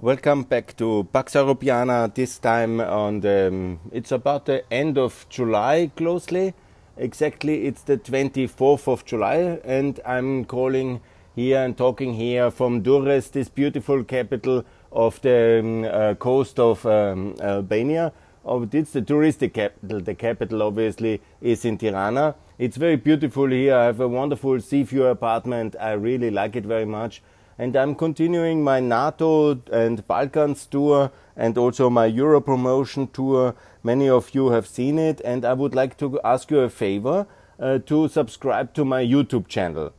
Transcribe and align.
Welcome 0.00 0.44
back 0.44 0.76
to 0.76 1.08
Pax 1.12 1.34
Europiana. 1.34 2.14
This 2.14 2.38
time 2.38 2.80
on 2.80 3.18
the, 3.18 3.48
um, 3.48 3.80
it's 3.90 4.12
about 4.12 4.46
the 4.46 4.62
end 4.72 4.96
of 4.96 5.26
July 5.28 5.90
closely. 5.96 6.54
Exactly, 6.96 7.66
it's 7.66 7.82
the 7.82 7.98
24th 7.98 8.86
of 8.86 9.04
July, 9.04 9.58
and 9.64 9.98
I'm 10.06 10.44
calling 10.44 11.00
here 11.34 11.64
and 11.64 11.76
talking 11.76 12.14
here 12.14 12.48
from 12.52 12.84
Durrës, 12.84 13.32
this 13.32 13.48
beautiful 13.48 14.04
capital 14.04 14.64
of 14.92 15.20
the 15.22 15.58
um, 15.64 15.84
uh, 15.84 16.14
coast 16.14 16.60
of 16.60 16.86
um, 16.86 17.34
Albania. 17.40 18.12
Oh, 18.44 18.68
it's 18.70 18.92
the 18.92 19.02
touristic 19.02 19.54
capital. 19.54 20.00
The 20.00 20.14
capital, 20.14 20.62
obviously, 20.62 21.20
is 21.40 21.64
in 21.64 21.76
Tirana. 21.76 22.36
It's 22.56 22.76
very 22.76 22.94
beautiful 22.94 23.48
here. 23.48 23.74
I 23.74 23.86
have 23.86 23.98
a 23.98 24.06
wonderful 24.06 24.60
sea 24.60 24.84
view 24.84 25.06
apartment. 25.06 25.74
I 25.80 25.94
really 25.94 26.30
like 26.30 26.54
it 26.54 26.64
very 26.64 26.86
much 26.86 27.20
and 27.58 27.74
I'm 27.74 27.94
continuing 27.94 28.62
my 28.62 28.78
NATO 28.80 29.60
and 29.72 30.06
Balkans 30.06 30.64
tour 30.66 31.10
and 31.36 31.58
also 31.58 31.90
my 31.90 32.06
Euro 32.06 32.40
promotion 32.40 33.08
tour. 33.08 33.54
Many 33.82 34.08
of 34.08 34.34
you 34.34 34.50
have 34.50 34.66
seen 34.66 34.98
it, 34.98 35.20
and 35.24 35.44
I 35.44 35.52
would 35.54 35.74
like 35.74 35.96
to 35.98 36.20
ask 36.22 36.50
you 36.50 36.60
a 36.60 36.70
favor 36.70 37.26
uh, 37.58 37.78
to 37.86 38.08
subscribe 38.08 38.74
to 38.74 38.84
my 38.84 39.04
YouTube 39.04 39.48
channel 39.48 39.92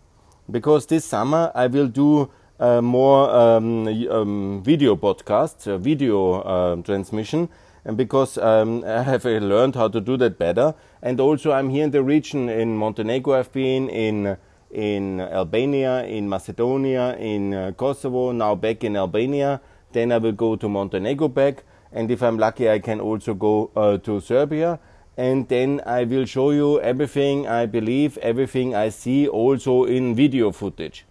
because 0.50 0.86
this 0.88 1.06
summer 1.06 1.52
I 1.54 1.68
will 1.68 1.88
do 1.88 2.32
uh, 2.60 2.82
more 2.82 3.30
um, 3.30 3.88
um, 4.10 4.62
video 4.64 4.96
podcasts, 4.96 5.68
uh, 5.68 5.78
video 5.78 6.42
uh, 6.42 6.76
transmission, 6.78 7.50
and 7.86 7.96
because 7.96 8.38
um, 8.38 8.84
I 8.86 9.04
have 9.04 9.26
learned 9.26 9.76
how 9.76 9.88
to 9.88 10.02
do 10.02 10.18
that 10.18 10.38
better, 10.38 10.76
and 11.02 11.20
also 11.20 11.52
I'm 11.52 11.70
here 11.70 11.86
in 11.86 11.92
the 11.92 12.04
region 12.04 12.50
in 12.50 12.78
Montenegro. 12.78 13.40
I've 13.40 13.52
been 13.52 13.90
in 13.90 14.38
in 14.72 15.20
Albania, 15.20 16.04
in 16.06 16.30
Macedonia, 16.30 17.16
in 17.18 17.54
uh, 17.54 17.72
Kosovo, 17.76 18.32
now 18.32 18.56
back 18.56 18.84
in 18.84 18.96
Albania. 18.96 19.62
Then 19.92 20.12
I 20.12 20.18
will 20.18 20.34
go 20.34 20.56
to 20.56 20.70
Montenegro 20.70 21.28
back, 21.28 21.64
and 21.92 22.12
if 22.12 22.22
I'm 22.22 22.38
lucky, 22.38 22.70
I 22.70 22.80
can 22.80 23.00
also 23.00 23.34
go 23.34 23.72
uh, 23.76 23.98
to 24.00 24.20
Serbia. 24.20 24.80
And 25.18 25.50
then 25.50 25.82
I 25.86 26.06
will 26.06 26.26
show 26.26 26.52
you 26.52 26.80
everything 26.80 27.46
I 27.46 27.66
believe, 27.66 28.18
everything 28.20 28.74
I 28.74 28.90
see, 28.90 29.28
also 29.28 29.84
in 29.84 30.16
video 30.16 30.52
footage. 30.52 31.06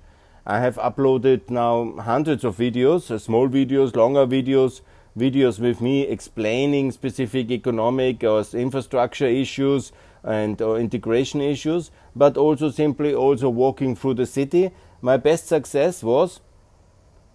I 0.46 0.60
have 0.60 0.76
uploaded 0.76 1.50
now 1.50 1.92
hundreds 2.00 2.42
of 2.44 2.56
videos, 2.56 3.10
uh, 3.10 3.18
small 3.18 3.48
videos, 3.48 3.94
longer 3.94 4.26
videos, 4.26 4.80
videos 5.18 5.58
with 5.58 5.82
me 5.82 6.02
explaining 6.02 6.92
specific 6.92 7.50
economic 7.50 8.24
or 8.24 8.44
infrastructure 8.54 9.26
issues, 9.26 9.92
and 10.24 10.60
uh, 10.62 10.74
integration 10.74 11.40
issues, 11.40 11.90
but 12.18 12.36
also 12.36 12.68
simply 12.68 13.14
also 13.14 13.48
walking 13.48 13.94
through 13.94 14.14
the 14.14 14.26
city. 14.26 14.72
My 15.00 15.16
best 15.16 15.46
success 15.46 16.02
was 16.02 16.40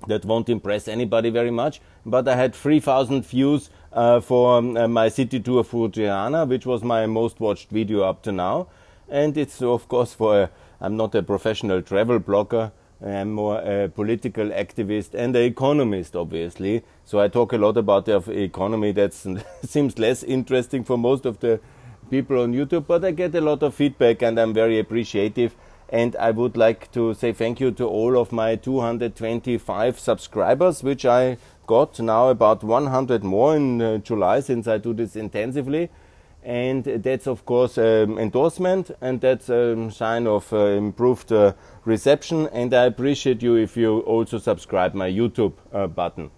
that 0.07 0.25
won't 0.25 0.49
impress 0.49 0.89
anybody 0.89 1.29
very 1.29 1.51
much, 1.51 1.79
but 2.05 2.27
I 2.27 2.35
had 2.35 2.53
3,000 2.53 3.25
views 3.25 3.69
uh, 3.93 4.19
for 4.19 4.57
um, 4.57 4.75
uh, 4.75 4.87
my 4.89 5.07
city 5.07 5.39
tour 5.39 5.63
for 5.63 5.87
Tirana, 5.87 6.45
which 6.45 6.65
was 6.65 6.83
my 6.83 7.05
most 7.05 7.39
watched 7.39 7.69
video 7.69 8.01
up 8.01 8.21
to 8.23 8.33
now. 8.33 8.67
And 9.07 9.37
it's 9.37 9.61
of 9.61 9.87
course 9.87 10.13
for 10.13 10.43
i 10.43 10.49
I'm 10.85 10.97
not 10.97 11.15
a 11.15 11.23
professional 11.23 11.81
travel 11.81 12.19
blogger. 12.19 12.73
I'm 13.01 13.31
more 13.31 13.59
a 13.59 13.87
political 13.87 14.49
activist 14.49 15.13
and 15.13 15.33
an 15.35 15.43
economist, 15.43 16.13
obviously. 16.13 16.83
So 17.05 17.21
I 17.21 17.29
talk 17.29 17.53
a 17.53 17.57
lot 17.57 17.77
about 17.77 18.05
the 18.05 18.17
economy. 18.31 18.91
That 18.91 19.13
seems 19.63 19.97
less 19.97 20.23
interesting 20.23 20.83
for 20.83 20.97
most 20.97 21.25
of 21.25 21.39
the 21.39 21.61
people 22.13 22.43
on 22.43 22.53
YouTube, 22.53 22.85
but 22.85 23.03
I 23.03 23.09
get 23.09 23.33
a 23.33 23.41
lot 23.41 23.63
of 23.63 23.73
feedback 23.73 24.21
and 24.21 24.39
I'm 24.39 24.53
very 24.53 24.77
appreciative. 24.77 25.55
And 25.89 26.15
I 26.17 26.29
would 26.29 26.55
like 26.55 26.91
to 26.91 27.15
say 27.15 27.33
thank 27.33 27.59
you 27.59 27.71
to 27.71 27.87
all 27.87 28.19
of 28.19 28.31
my 28.31 28.55
225 28.55 29.97
subscribers, 29.97 30.83
which 30.83 31.05
I 31.07 31.37
got 31.65 31.99
now 31.99 32.29
about 32.29 32.63
100 32.63 33.23
more 33.23 33.55
in 33.55 33.81
uh, 33.81 33.97
July 33.97 34.41
since 34.41 34.67
I 34.67 34.77
do 34.77 34.93
this 34.93 35.15
intensively. 35.15 35.89
And 36.43 36.83
that's, 36.83 37.25
of 37.25 37.47
course, 37.47 37.79
um, 37.79 38.19
endorsement 38.19 38.91
and 39.01 39.19
that's 39.19 39.49
a 39.49 39.89
sign 39.89 40.27
of 40.27 40.53
uh, 40.53 40.57
improved 40.57 41.31
uh, 41.31 41.53
reception. 41.83 42.47
And 42.53 42.75
I 42.75 42.85
appreciate 42.85 43.41
you 43.41 43.55
if 43.55 43.75
you 43.75 44.01
also 44.01 44.37
subscribe 44.37 44.93
my 44.93 45.09
YouTube 45.09 45.53
uh, 45.73 45.87
button 45.87 46.29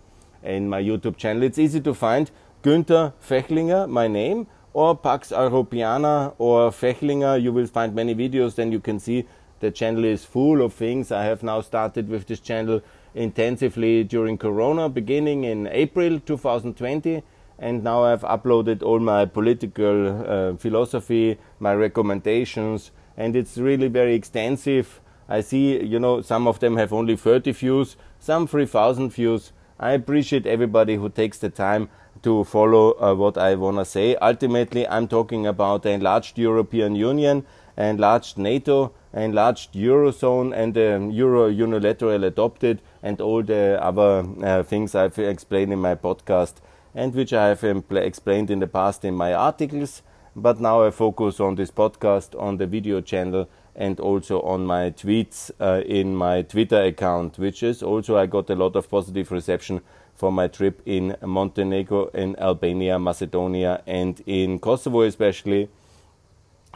in 0.41 0.69
my 0.69 0.81
YouTube 0.81 1.17
channel. 1.17 1.44
It's 1.44 1.59
easy 1.59 1.81
to 1.81 1.94
find 1.94 2.31
Günther 2.63 3.11
Fehlinger, 3.22 3.89
my 3.89 4.07
name 4.07 4.47
or 4.75 4.93
Pax 4.93 5.29
Europiana 5.29 6.33
or 6.37 6.69
Fehlinger. 6.69 7.41
You 7.41 7.53
will 7.53 7.65
find 7.65 7.95
many 7.95 8.13
videos, 8.13 8.55
then 8.55 8.73
you 8.73 8.81
can 8.81 8.99
see 8.99 9.25
the 9.61 9.71
channel 9.71 10.03
is 10.03 10.25
full 10.25 10.61
of 10.61 10.73
things. 10.73 11.13
I 11.13 11.23
have 11.23 11.43
now 11.43 11.61
started 11.61 12.09
with 12.09 12.27
this 12.27 12.41
channel 12.41 12.81
intensively 13.13 14.03
during 14.03 14.37
Corona, 14.37 14.89
beginning 14.89 15.45
in 15.45 15.67
April 15.67 16.19
2020. 16.19 17.23
And 17.57 17.85
now 17.85 18.03
I've 18.03 18.23
uploaded 18.23 18.83
all 18.83 18.99
my 18.99 19.23
political 19.23 20.07
uh, 20.09 20.57
philosophy, 20.57 21.37
my 21.57 21.73
recommendations, 21.73 22.91
and 23.15 23.33
it's 23.33 23.57
really 23.57 23.87
very 23.87 24.13
extensive. 24.13 24.99
I 25.29 25.39
see, 25.39 25.81
you 25.85 25.99
know, 25.99 26.21
some 26.21 26.47
of 26.47 26.59
them 26.59 26.75
have 26.75 26.91
only 26.91 27.15
30 27.15 27.53
views, 27.53 27.95
some 28.19 28.45
3,000 28.45 29.09
views. 29.09 29.53
I 29.79 29.91
appreciate 29.91 30.45
everybody 30.45 30.95
who 30.95 31.07
takes 31.07 31.37
the 31.37 31.49
time 31.49 31.87
to 32.23 32.43
follow 32.43 32.91
uh, 32.93 33.13
what 33.13 33.37
I 33.37 33.55
want 33.55 33.77
to 33.77 33.85
say. 33.85 34.15
Ultimately, 34.15 34.87
I'm 34.87 35.07
talking 35.07 35.45
about 35.47 35.83
the 35.83 35.91
enlarged 35.91 36.37
European 36.37 36.95
Union, 36.95 37.45
enlarged 37.77 38.37
NATO, 38.37 38.93
enlarged 39.13 39.73
Eurozone, 39.73 40.55
and 40.55 40.73
the 40.73 41.09
Euro 41.13 41.47
unilateral 41.47 42.23
adopted, 42.23 42.81
and 43.03 43.21
all 43.21 43.43
the 43.43 43.77
other 43.81 44.25
uh, 44.43 44.63
things 44.63 44.95
I've 44.95 45.17
explained 45.19 45.73
in 45.73 45.79
my 45.79 45.95
podcast 45.95 46.55
and 46.95 47.13
which 47.13 47.33
I 47.33 47.49
have 47.49 47.63
explained 47.63 48.49
in 48.49 48.59
the 48.59 48.67
past 48.67 49.03
in 49.03 49.15
my 49.15 49.33
articles. 49.33 50.01
But 50.35 50.59
now 50.59 50.83
I 50.83 50.91
focus 50.91 51.39
on 51.39 51.55
this 51.55 51.71
podcast, 51.71 52.39
on 52.41 52.57
the 52.57 52.65
video 52.65 53.01
channel, 53.01 53.49
and 53.75 53.99
also 53.99 54.41
on 54.41 54.65
my 54.65 54.91
tweets 54.91 55.51
uh, 55.59 55.81
in 55.85 56.15
my 56.15 56.41
Twitter 56.41 56.81
account, 56.83 57.37
which 57.37 57.61
is 57.61 57.83
also 57.83 58.17
I 58.17 58.25
got 58.25 58.49
a 58.49 58.55
lot 58.55 58.75
of 58.77 58.89
positive 58.89 59.31
reception 59.31 59.81
for 60.15 60.31
my 60.31 60.47
trip 60.47 60.81
in 60.85 61.15
Montenegro, 61.21 62.07
in 62.07 62.35
Albania, 62.39 62.97
Macedonia, 62.97 63.81
and 63.85 64.21
in 64.25 64.59
Kosovo, 64.59 65.01
especially. 65.01 65.69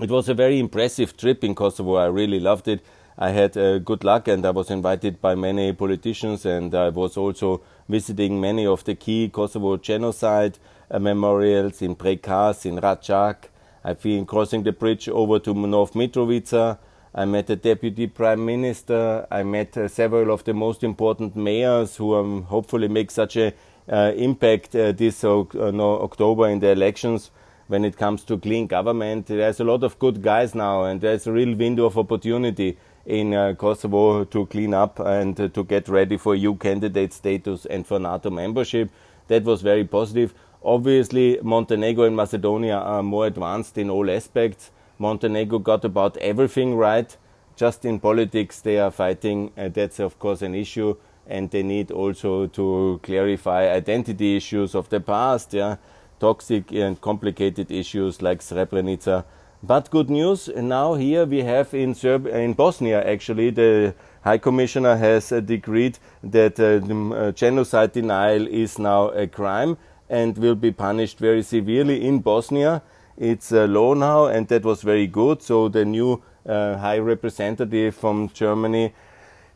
It 0.01 0.09
was 0.09 0.29
a 0.29 0.33
very 0.33 0.59
impressive 0.59 1.17
trip 1.17 1.43
in 1.43 1.55
Kosovo. 1.55 1.95
I 1.95 2.07
really 2.07 2.39
loved 2.39 2.67
it. 2.67 2.81
I 3.17 3.31
had 3.31 3.57
uh, 3.57 3.79
good 3.79 4.03
luck 4.03 4.29
and 4.29 4.45
I 4.45 4.51
was 4.51 4.69
invited 4.69 5.19
by 5.19 5.35
many 5.35 5.73
politicians, 5.73 6.45
and 6.45 6.73
I 6.73 6.89
was 6.89 7.17
also 7.17 7.61
visiting 7.87 8.39
many 8.39 8.65
of 8.65 8.83
the 8.85 8.95
key 8.95 9.29
Kosovo 9.29 9.77
genocide 9.77 10.57
uh, 10.89 10.99
memorials 10.99 11.81
in 11.81 11.95
Prekaz, 11.95 12.65
in 12.65 12.77
Račak. 12.77 13.49
I've 13.83 14.01
been 14.01 14.25
crossing 14.25 14.63
the 14.63 14.71
bridge 14.71 15.09
over 15.09 15.39
to 15.39 15.53
North 15.53 15.93
Mitrovica 15.93 16.77
I 17.13 17.25
met 17.25 17.47
the 17.47 17.55
deputy 17.55 18.05
prime 18.05 18.45
minister. 18.45 19.25
I 19.31 19.41
met 19.43 19.75
uh, 19.75 19.87
several 19.87 20.31
of 20.31 20.43
the 20.43 20.53
most 20.53 20.83
important 20.83 21.35
mayors 21.35 21.95
who 21.95 22.15
um, 22.15 22.43
hopefully 22.43 22.87
make 22.87 23.09
such 23.09 23.35
a 23.35 23.53
uh, 23.91 24.11
impact 24.15 24.75
uh, 24.75 24.91
this 24.91 25.23
uh, 25.23 25.43
no, 25.55 26.01
October 26.01 26.47
in 26.49 26.59
the 26.59 26.69
elections 26.69 27.31
when 27.67 27.83
it 27.83 27.97
comes 27.97 28.23
to 28.25 28.37
clean 28.37 28.67
government. 28.67 29.25
There's 29.25 29.59
a 29.59 29.63
lot 29.63 29.83
of 29.83 29.97
good 29.97 30.21
guys 30.21 30.53
now, 30.53 30.83
and 30.83 31.01
there's 31.01 31.25
a 31.25 31.31
real 31.31 31.55
window 31.55 31.85
of 31.85 31.97
opportunity 31.97 32.77
in 33.07 33.33
uh, 33.33 33.55
Kosovo 33.55 34.23
to 34.25 34.45
clean 34.45 34.75
up 34.75 34.99
and 34.99 35.39
uh, 35.39 35.47
to 35.47 35.63
get 35.63 35.89
ready 35.89 36.17
for 36.17 36.35
EU 36.35 36.55
candidate 36.55 37.11
status 37.11 37.65
and 37.65 37.87
for 37.87 37.97
NATO 37.97 38.29
membership. 38.29 38.91
That 39.29 39.43
was 39.43 39.63
very 39.63 39.83
positive. 39.83 40.35
Obviously, 40.63 41.39
Montenegro 41.41 42.03
and 42.03 42.15
Macedonia 42.15 42.75
are 42.75 43.01
more 43.01 43.25
advanced 43.25 43.79
in 43.79 43.89
all 43.89 44.11
aspects 44.11 44.69
Montenegro 44.99 45.59
got 45.59 45.83
about 45.83 46.17
everything 46.17 46.75
right. 46.75 47.17
Just 47.55 47.83
in 47.85 47.99
politics, 47.99 48.61
they 48.61 48.77
are 48.77 48.91
fighting. 48.91 49.51
Uh, 49.57 49.69
that's, 49.69 49.99
of 49.99 50.19
course, 50.19 50.41
an 50.41 50.53
issue. 50.53 50.95
And 51.25 51.49
they 51.49 51.63
need 51.63 51.91
also 51.91 52.47
to 52.47 52.99
clarify 53.01 53.69
identity 53.69 54.35
issues 54.37 54.75
of 54.75 54.89
the 54.89 54.99
past, 54.99 55.53
yeah, 55.53 55.77
toxic 56.19 56.71
and 56.71 56.99
complicated 56.99 57.71
issues 57.71 58.21
like 58.21 58.39
Srebrenica. 58.39 59.25
But 59.61 59.89
good 59.89 60.09
news, 60.09 60.47
now 60.55 60.93
here 60.93 61.25
we 61.25 61.43
have 61.43 61.73
in, 61.73 61.93
Serb- 61.93 62.27
in 62.27 62.53
Bosnia 62.53 63.05
actually 63.05 63.49
the 63.49 63.93
High 64.23 64.37
Commissioner 64.37 64.95
has 64.95 65.31
uh, 65.31 65.41
decreed 65.41 65.99
that 66.23 66.59
uh, 66.59 67.15
uh, 67.15 67.31
genocide 67.33 67.91
denial 67.91 68.47
is 68.47 68.79
now 68.79 69.09
a 69.09 69.27
crime 69.27 69.77
and 70.09 70.37
will 70.37 70.55
be 70.55 70.71
punished 70.71 71.19
very 71.19 71.43
severely 71.43 72.05
in 72.05 72.19
Bosnia. 72.19 72.81
It's 73.19 73.51
low 73.51 73.93
now, 73.93 74.25
and 74.25 74.47
that 74.47 74.63
was 74.63 74.81
very 74.81 75.05
good. 75.05 75.43
So 75.43 75.67
the 75.67 75.85
new 75.85 76.23
uh, 76.47 76.77
high 76.77 76.97
representative 76.97 77.93
from 77.93 78.29
Germany 78.29 78.93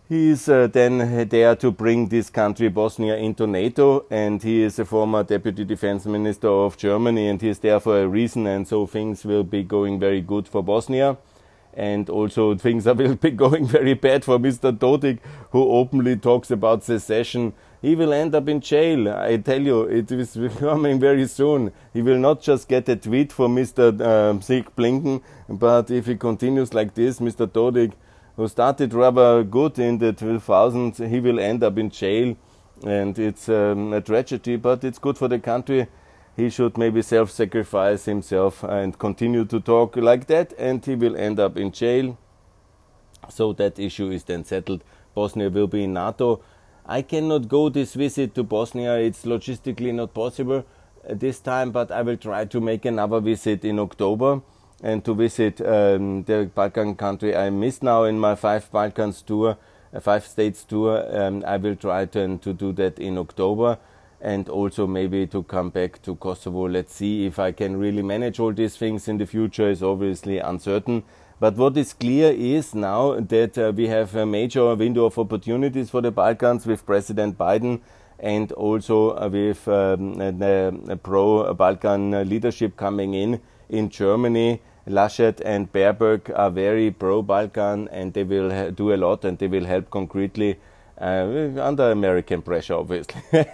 he 0.09 0.29
is 0.29 0.49
uh, 0.49 0.67
then 0.67 1.27
there 1.29 1.55
to 1.55 1.71
bring 1.71 2.09
this 2.09 2.29
country, 2.29 2.67
Bosnia, 2.67 3.15
into 3.15 3.47
NATO, 3.47 4.05
and 4.11 4.43
he 4.43 4.61
is 4.61 4.77
a 4.77 4.85
former 4.85 5.23
deputy 5.23 5.63
defense 5.63 6.05
minister 6.05 6.49
of 6.49 6.77
Germany, 6.77 7.29
and 7.29 7.41
he 7.41 7.49
is 7.49 7.59
there 7.59 7.79
for 7.79 8.01
a 8.01 8.07
reason, 8.07 8.45
and 8.45 8.67
so 8.67 8.85
things 8.85 9.23
will 9.23 9.43
be 9.43 9.63
going 9.63 9.99
very 9.99 10.19
good 10.19 10.47
for 10.47 10.61
Bosnia. 10.61 11.17
And 11.73 12.09
also, 12.09 12.53
things 12.55 12.85
will 13.01 13.15
be 13.15 13.31
going 13.31 13.65
very 13.65 13.93
bad 13.93 14.25
for 14.25 14.37
Mr. 14.37 14.77
Dodik, 14.77 15.19
who 15.51 15.63
openly 15.67 16.17
talks 16.17 16.51
about 16.51 16.83
secession 16.83 17.53
he 17.83 17.95
will 17.95 18.13
end 18.13 18.33
up 18.33 18.47
in 18.47 18.61
jail. 18.61 19.09
I 19.09 19.35
tell 19.35 19.61
you, 19.61 19.81
it 19.81 20.09
is 20.09 20.37
coming 20.57 21.01
very 21.01 21.27
soon. 21.27 21.73
He 21.91 22.01
will 22.01 22.17
not 22.17 22.41
just 22.41 22.69
get 22.69 22.87
a 22.87 22.95
tweet 22.95 23.33
from 23.33 23.57
Mr. 23.57 24.01
Um, 24.01 24.41
Sig 24.41 24.73
Blinken, 24.77 25.21
but 25.49 25.91
if 25.91 26.05
he 26.05 26.15
continues 26.15 26.73
like 26.73 26.93
this, 26.93 27.19
Mr. 27.19 27.45
Dodik, 27.45 27.91
who 28.37 28.47
started 28.47 28.93
rather 28.93 29.43
good 29.43 29.77
in 29.79 29.97
the 29.97 30.13
2000s, 30.13 31.09
he 31.09 31.19
will 31.19 31.41
end 31.41 31.61
up 31.61 31.77
in 31.77 31.89
jail. 31.89 32.37
And 32.85 33.19
it's 33.19 33.49
um, 33.49 33.91
a 33.91 33.99
tragedy, 33.99 34.55
but 34.55 34.85
it's 34.85 34.97
good 34.97 35.17
for 35.17 35.27
the 35.27 35.39
country. 35.39 35.87
He 36.37 36.49
should 36.49 36.77
maybe 36.77 37.01
self 37.01 37.31
sacrifice 37.31 38.05
himself 38.05 38.63
and 38.63 38.97
continue 38.97 39.43
to 39.43 39.59
talk 39.59 39.97
like 39.97 40.27
that, 40.27 40.53
and 40.57 40.83
he 40.83 40.95
will 40.95 41.17
end 41.17 41.37
up 41.37 41.57
in 41.57 41.73
jail. 41.73 42.17
So 43.29 43.51
that 43.53 43.77
issue 43.77 44.09
is 44.09 44.23
then 44.23 44.45
settled. 44.45 44.85
Bosnia 45.13 45.49
will 45.49 45.67
be 45.67 45.83
in 45.83 45.93
NATO 45.93 46.41
I 46.85 47.01
cannot 47.01 47.47
go 47.47 47.69
this 47.69 47.93
visit 47.93 48.35
to 48.35 48.43
Bosnia. 48.43 48.97
It's 48.97 49.23
logistically 49.23 49.93
not 49.93 50.13
possible 50.13 50.65
this 51.09 51.39
time, 51.39 51.71
but 51.71 51.91
I 51.91 52.01
will 52.01 52.17
try 52.17 52.45
to 52.45 52.59
make 52.59 52.85
another 52.85 53.19
visit 53.19 53.63
in 53.63 53.79
October 53.79 54.41
and 54.81 55.03
to 55.05 55.15
visit 55.15 55.61
um, 55.61 56.23
the 56.23 56.49
Balkan 56.53 56.95
country 56.95 57.35
I 57.35 57.49
missed 57.49 57.83
now 57.83 58.03
in 58.03 58.19
my 58.19 58.35
five 58.35 58.69
Balkans 58.69 59.21
tour, 59.21 59.57
uh, 59.93 59.99
five 60.01 60.25
states 60.25 60.65
tour. 60.65 61.05
Um, 61.09 61.43
I 61.47 61.55
will 61.55 61.77
try 61.77 62.05
to, 62.05 62.37
to 62.37 62.53
do 62.53 62.73
that 62.73 62.99
in 62.99 63.17
October 63.17 63.77
and 64.19 64.49
also 64.49 64.85
maybe 64.85 65.25
to 65.27 65.43
come 65.43 65.69
back 65.69 66.01
to 66.01 66.15
Kosovo. 66.15 66.67
Let's 66.67 66.95
see 66.95 67.25
if 67.25 67.39
I 67.39 67.53
can 67.53 67.77
really 67.77 68.01
manage 68.01 68.39
all 68.39 68.51
these 68.51 68.75
things 68.75 69.07
in 69.07 69.17
the 69.17 69.25
future 69.25 69.69
is 69.69 69.83
obviously 69.83 70.39
uncertain. 70.39 71.03
But 71.39 71.55
what 71.57 71.75
is 71.77 71.93
clear 71.93 72.31
is 72.31 72.73
now 72.73 73.19
that 73.19 73.57
uh, 73.57 73.71
we 73.75 73.87
have 73.87 74.15
a 74.15 74.25
major 74.25 74.75
window 74.75 75.05
of 75.05 75.17
opportunities 75.17 75.89
for 75.89 76.01
the 76.01 76.11
Balkans 76.11 76.65
with 76.65 76.85
President 76.85 77.37
Biden 77.37 77.81
and 78.19 78.51
also 78.53 79.17
uh, 79.17 79.29
with 79.31 79.67
um, 79.67 80.15
the 80.15 80.99
pro 81.03 81.53
Balkan 81.53 82.11
leadership 82.29 82.77
coming 82.77 83.13
in 83.13 83.41
in 83.69 83.89
Germany. 83.89 84.61
Laschet 84.87 85.41
and 85.45 85.71
Baerbock 85.71 86.29
are 86.37 86.51
very 86.51 86.91
pro 86.91 87.21
Balkan 87.21 87.87
and 87.89 88.13
they 88.13 88.23
will 88.23 88.71
do 88.71 88.93
a 88.93 88.97
lot 88.97 89.25
and 89.25 89.37
they 89.37 89.47
will 89.47 89.65
help 89.65 89.89
concretely 89.89 90.59
uh, 90.99 91.49
under 91.59 91.91
American 91.91 92.41
pressure, 92.41 92.75
obviously. 92.75 93.21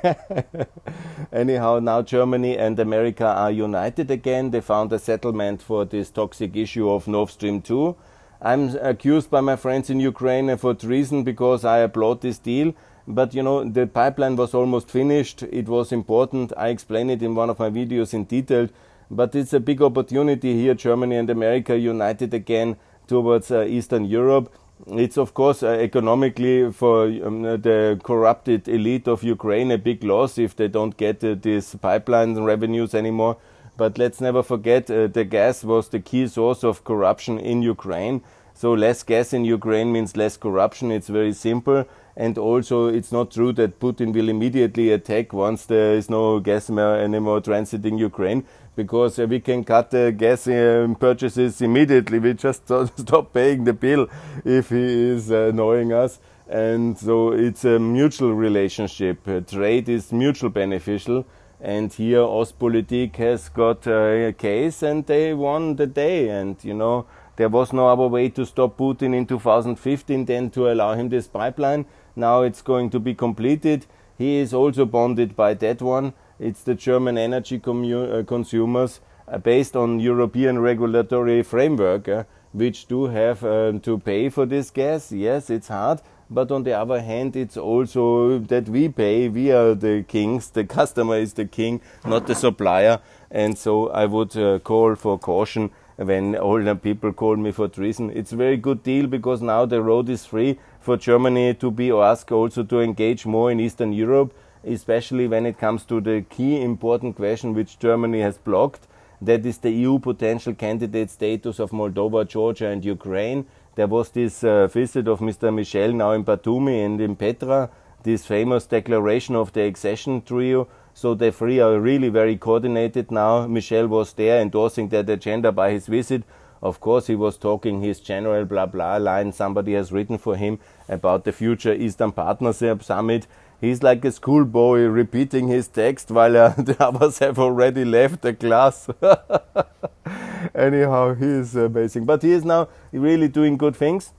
Anyhow, 1.34 1.80
now 1.80 2.02
Germany 2.02 2.58
and 2.58 2.78
America 2.80 3.26
are 3.26 3.52
united 3.52 4.12
again. 4.12 4.52
They 4.52 4.62
found 4.62 4.92
a 4.94 5.00
settlement 5.00 5.62
for 5.62 5.86
this 5.86 6.10
toxic 6.10 6.56
issue 6.56 6.90
of 6.90 7.08
Nord 7.08 7.30
Stream 7.30 7.62
2. 7.62 7.96
I'm 8.42 8.76
accused 8.78 9.30
by 9.30 9.42
my 9.42 9.56
friends 9.56 9.90
in 9.90 10.00
Ukraine 10.00 10.56
for 10.58 10.74
treason 10.74 11.24
because 11.24 11.66
I 11.66 11.80
applaud 11.80 12.22
this 12.22 12.38
deal. 12.38 12.74
But 13.08 13.34
you 13.34 13.42
know, 13.42 13.64
the 13.64 13.88
pipeline 13.88 14.36
was 14.36 14.54
almost 14.54 14.90
finished. 14.90 15.44
It 15.44 15.68
was 15.68 15.92
important. 15.92 16.54
I 16.56 16.70
explained 16.70 17.12
it 17.12 17.24
in 17.24 17.36
one 17.36 17.50
of 17.50 17.60
my 17.60 17.70
videos 17.70 18.14
in 18.14 18.26
detail. 18.26 18.70
But 19.10 19.34
it's 19.34 19.54
a 19.54 19.60
big 19.60 19.82
opportunity 19.82 20.54
here, 20.54 20.76
Germany 20.76 21.16
and 21.16 21.30
America 21.30 21.78
united 21.78 22.34
again 22.34 22.78
towards 23.08 23.50
uh, 23.50 23.64
Eastern 23.64 24.06
Europe 24.06 24.54
it's 24.88 25.18
of 25.18 25.34
course 25.34 25.64
uh, 25.64 25.70
economically 25.70 26.72
for 26.72 27.06
um, 27.06 27.42
the 27.42 28.00
corrupted 28.04 28.68
elite 28.68 29.08
of 29.08 29.24
Ukraine 29.24 29.72
a 29.72 29.78
big 29.78 30.04
loss 30.04 30.38
if 30.38 30.56
they 30.56 30.68
don't 30.68 30.96
get 30.98 31.24
uh, 31.24 31.36
these 31.40 31.76
pipeline 31.76 32.36
revenues 32.40 32.94
anymore. 32.94 33.38
But 33.78 33.98
let's 33.98 34.20
never 34.20 34.44
forget 34.44 34.90
uh, 34.92 35.08
the 35.08 35.24
gas 35.24 35.64
was 35.64 35.90
the 35.90 36.00
key 36.00 36.28
source 36.28 36.64
of 36.64 36.84
corruption 36.84 37.40
in 37.40 37.62
Ukraine. 37.62 38.22
So 38.54 38.74
less 38.74 39.04
gas 39.04 39.32
in 39.32 39.46
Ukraine 39.46 39.94
means 39.94 40.18
less 40.18 40.36
corruption. 40.36 40.92
It's 40.92 41.08
very 41.08 41.32
simple. 41.32 41.86
And 42.18 42.38
also, 42.38 42.88
it's 42.88 43.14
not 43.14 43.32
true 43.32 43.54
that 43.54 43.80
Putin 43.80 44.14
will 44.14 44.28
immediately 44.28 44.92
attack 44.92 45.32
once 45.32 45.66
there 45.66 45.94
is 45.94 46.10
no 46.10 46.42
gas 46.42 46.70
anymore 46.70 47.40
transiting 47.40 47.98
Ukraine 47.98 48.44
because 48.80 49.20
uh, 49.20 49.26
we 49.28 49.42
can 49.42 49.62
cut 49.62 49.92
the 49.92 50.10
gas 50.14 50.48
uh, 50.48 50.88
purchases 50.98 51.62
immediately. 51.62 52.18
We 52.18 52.34
just 52.34 52.64
stop 52.98 53.34
paying 53.34 53.66
the 53.66 53.74
bill 53.74 54.08
if 54.46 54.70
he 54.70 54.86
is 55.12 55.32
uh, 55.32 55.50
annoying 55.50 55.92
us. 55.92 56.20
And 56.48 56.98
so 56.98 57.34
it's 57.34 57.66
a 57.66 57.78
mutual 57.78 58.34
relationship. 58.34 59.18
trade 59.48 59.90
is 59.90 60.14
mutual 60.14 60.50
beneficial. 60.50 61.26
And 61.60 61.92
here 61.92 62.22
Ostpolitik 62.22 63.18
has 63.18 63.50
got 63.50 63.86
a 63.86 64.34
case 64.38 64.82
and 64.82 65.06
they 65.06 65.34
won 65.34 65.76
the 65.76 65.86
day. 65.86 66.30
And, 66.30 66.56
you 66.64 66.74
know, 66.74 67.06
there 67.36 67.50
was 67.50 67.74
no 67.74 67.90
other 67.90 68.08
way 68.08 68.30
to 68.30 68.46
stop 68.46 68.78
Putin 68.78 69.14
in 69.14 69.26
2015 69.26 70.24
than 70.24 70.50
to 70.52 70.72
allow 70.72 70.94
him 70.94 71.10
this 71.10 71.28
pipeline. 71.28 71.86
Now 72.16 72.44
it's 72.44 72.62
going 72.62 72.92
to 72.92 73.00
be 73.00 73.14
completed. 73.14 73.86
He 74.18 74.38
is 74.38 74.54
also 74.54 74.86
bonded 74.86 75.36
by 75.36 75.54
that 75.56 75.82
one 75.82 76.14
it's 76.40 76.64
the 76.64 76.74
German 76.74 77.18
energy 77.18 77.62
uh, 77.66 78.24
consumers 78.24 79.02
uh, 79.28 79.38
based 79.38 79.76
on 79.76 80.00
European 80.00 80.60
regulatory 80.60 81.44
framework, 81.44 82.08
uh, 82.08 82.24
which 82.54 82.88
do 82.88 83.06
have 83.06 83.44
um, 83.44 83.80
to 83.82 84.00
pay 84.00 84.30
for 84.30 84.46
this 84.46 84.72
gas. 84.72 85.12
Yes, 85.12 85.50
it's 85.50 85.68
hard, 85.68 86.02
but 86.30 86.52
on 86.52 86.64
the 86.64 86.74
other 86.74 87.02
hand, 87.02 87.36
it's 87.36 87.58
also 87.58 88.40
that 88.40 88.70
we 88.70 88.90
pay. 88.90 89.28
We 89.28 89.52
are 89.52 89.76
the 89.76 90.06
kings. 90.08 90.50
The 90.50 90.64
customer 90.64 91.18
is 91.18 91.34
the 91.34 91.46
king, 91.46 91.82
not 92.06 92.26
the 92.26 92.36
supplier. 92.36 93.00
And 93.30 93.58
so 93.58 93.90
I 93.90 94.06
would 94.06 94.36
uh, 94.36 94.60
call 94.60 94.96
for 94.96 95.20
caution 95.20 95.72
when 95.98 96.36
older 96.36 96.76
people 96.76 97.12
call 97.12 97.36
me 97.36 97.52
for 97.52 97.68
treason. 97.68 98.10
It's 98.16 98.32
a 98.32 98.38
very 98.38 98.58
good 98.58 98.82
deal 98.84 99.08
because 99.08 99.42
now 99.42 99.66
the 99.66 99.82
road 99.82 100.08
is 100.10 100.26
free 100.26 100.58
for 100.80 100.96
Germany 100.96 101.54
to 101.56 101.70
be 101.70 101.92
asked 101.92 102.32
also 102.32 102.64
to 102.64 102.80
engage 102.80 103.26
more 103.26 103.52
in 103.52 103.60
Eastern 103.60 103.92
Europe 103.92 104.34
especially 104.64 105.28
when 105.28 105.46
it 105.46 105.58
comes 105.58 105.84
to 105.86 106.02
the 106.02 106.26
key 106.30 106.62
important 106.62 107.16
question 107.16 107.54
which 107.54 107.80
Germany 107.80 108.22
has 108.22 108.38
blocked. 108.38 108.88
That 109.22 109.46
is 109.46 109.58
the 109.58 109.72
EU 109.72 110.00
potential 110.00 110.54
candidate 110.54 111.10
status 111.10 111.60
of 111.60 111.72
Moldova, 111.72 112.28
Georgia, 112.28 112.68
and 112.68 112.84
Ukraine. 112.84 113.46
There 113.76 113.88
was 113.88 114.10
this 114.10 114.44
uh, 114.44 114.68
visit 114.68 115.08
of 115.08 115.20
Mr. 115.20 115.54
Michel 115.54 115.92
now 115.94 116.12
in 116.12 116.24
Batumi 116.24 116.86
and 116.86 117.00
in 117.02 117.16
Petra, 117.16 117.70
this 118.04 118.26
famous 118.26 118.66
declaration 118.66 119.36
of 119.36 119.52
the 119.54 119.64
accession 119.64 120.22
trio. 120.22 120.68
So 120.94 121.16
the 121.16 121.32
three 121.32 121.60
are 121.60 121.80
really 121.80 122.10
very 122.10 122.38
coordinated 122.38 123.12
now. 123.12 123.48
Michel 123.48 123.88
was 123.88 124.14
there 124.14 124.42
endorsing 124.42 124.90
that 124.90 125.10
agenda 125.10 125.52
by 125.52 125.72
his 125.72 125.88
visit. 125.88 126.24
Of 126.62 126.82
course, 126.82 127.08
he 127.08 127.16
was 127.16 127.38
talking 127.38 127.82
his 127.82 128.02
general 128.02 128.44
blah 128.44 128.66
blah 128.66 128.98
line 128.98 129.32
somebody 129.32 129.74
has 129.74 129.94
written 129.94 130.18
for 130.18 130.36
him 130.36 130.60
about 130.90 131.24
the 131.24 131.32
future 131.32 131.74
Eastern 131.74 132.12
Partnership 132.12 132.84
Summit. 132.84 133.28
He's 133.62 133.84
like 133.84 134.06
a 134.06 134.12
schoolboy 134.12 134.82
repeating 134.84 135.50
his 135.50 135.68
text 135.68 136.12
while 136.12 136.38
uh, 136.38 136.50
the 136.58 136.78
others 136.80 137.20
have 137.20 137.38
already 137.40 137.84
left 137.84 138.22
the 138.22 138.34
class. 138.34 138.90
Anyhow, 140.56 141.14
he 141.16 141.26
is 141.26 141.56
amazing. 141.56 142.06
But 142.06 142.24
he 142.24 142.32
is 142.32 142.46
now 142.46 142.70
really 142.92 143.28
doing 143.28 143.58
good 143.58 143.76
things. 143.76 144.14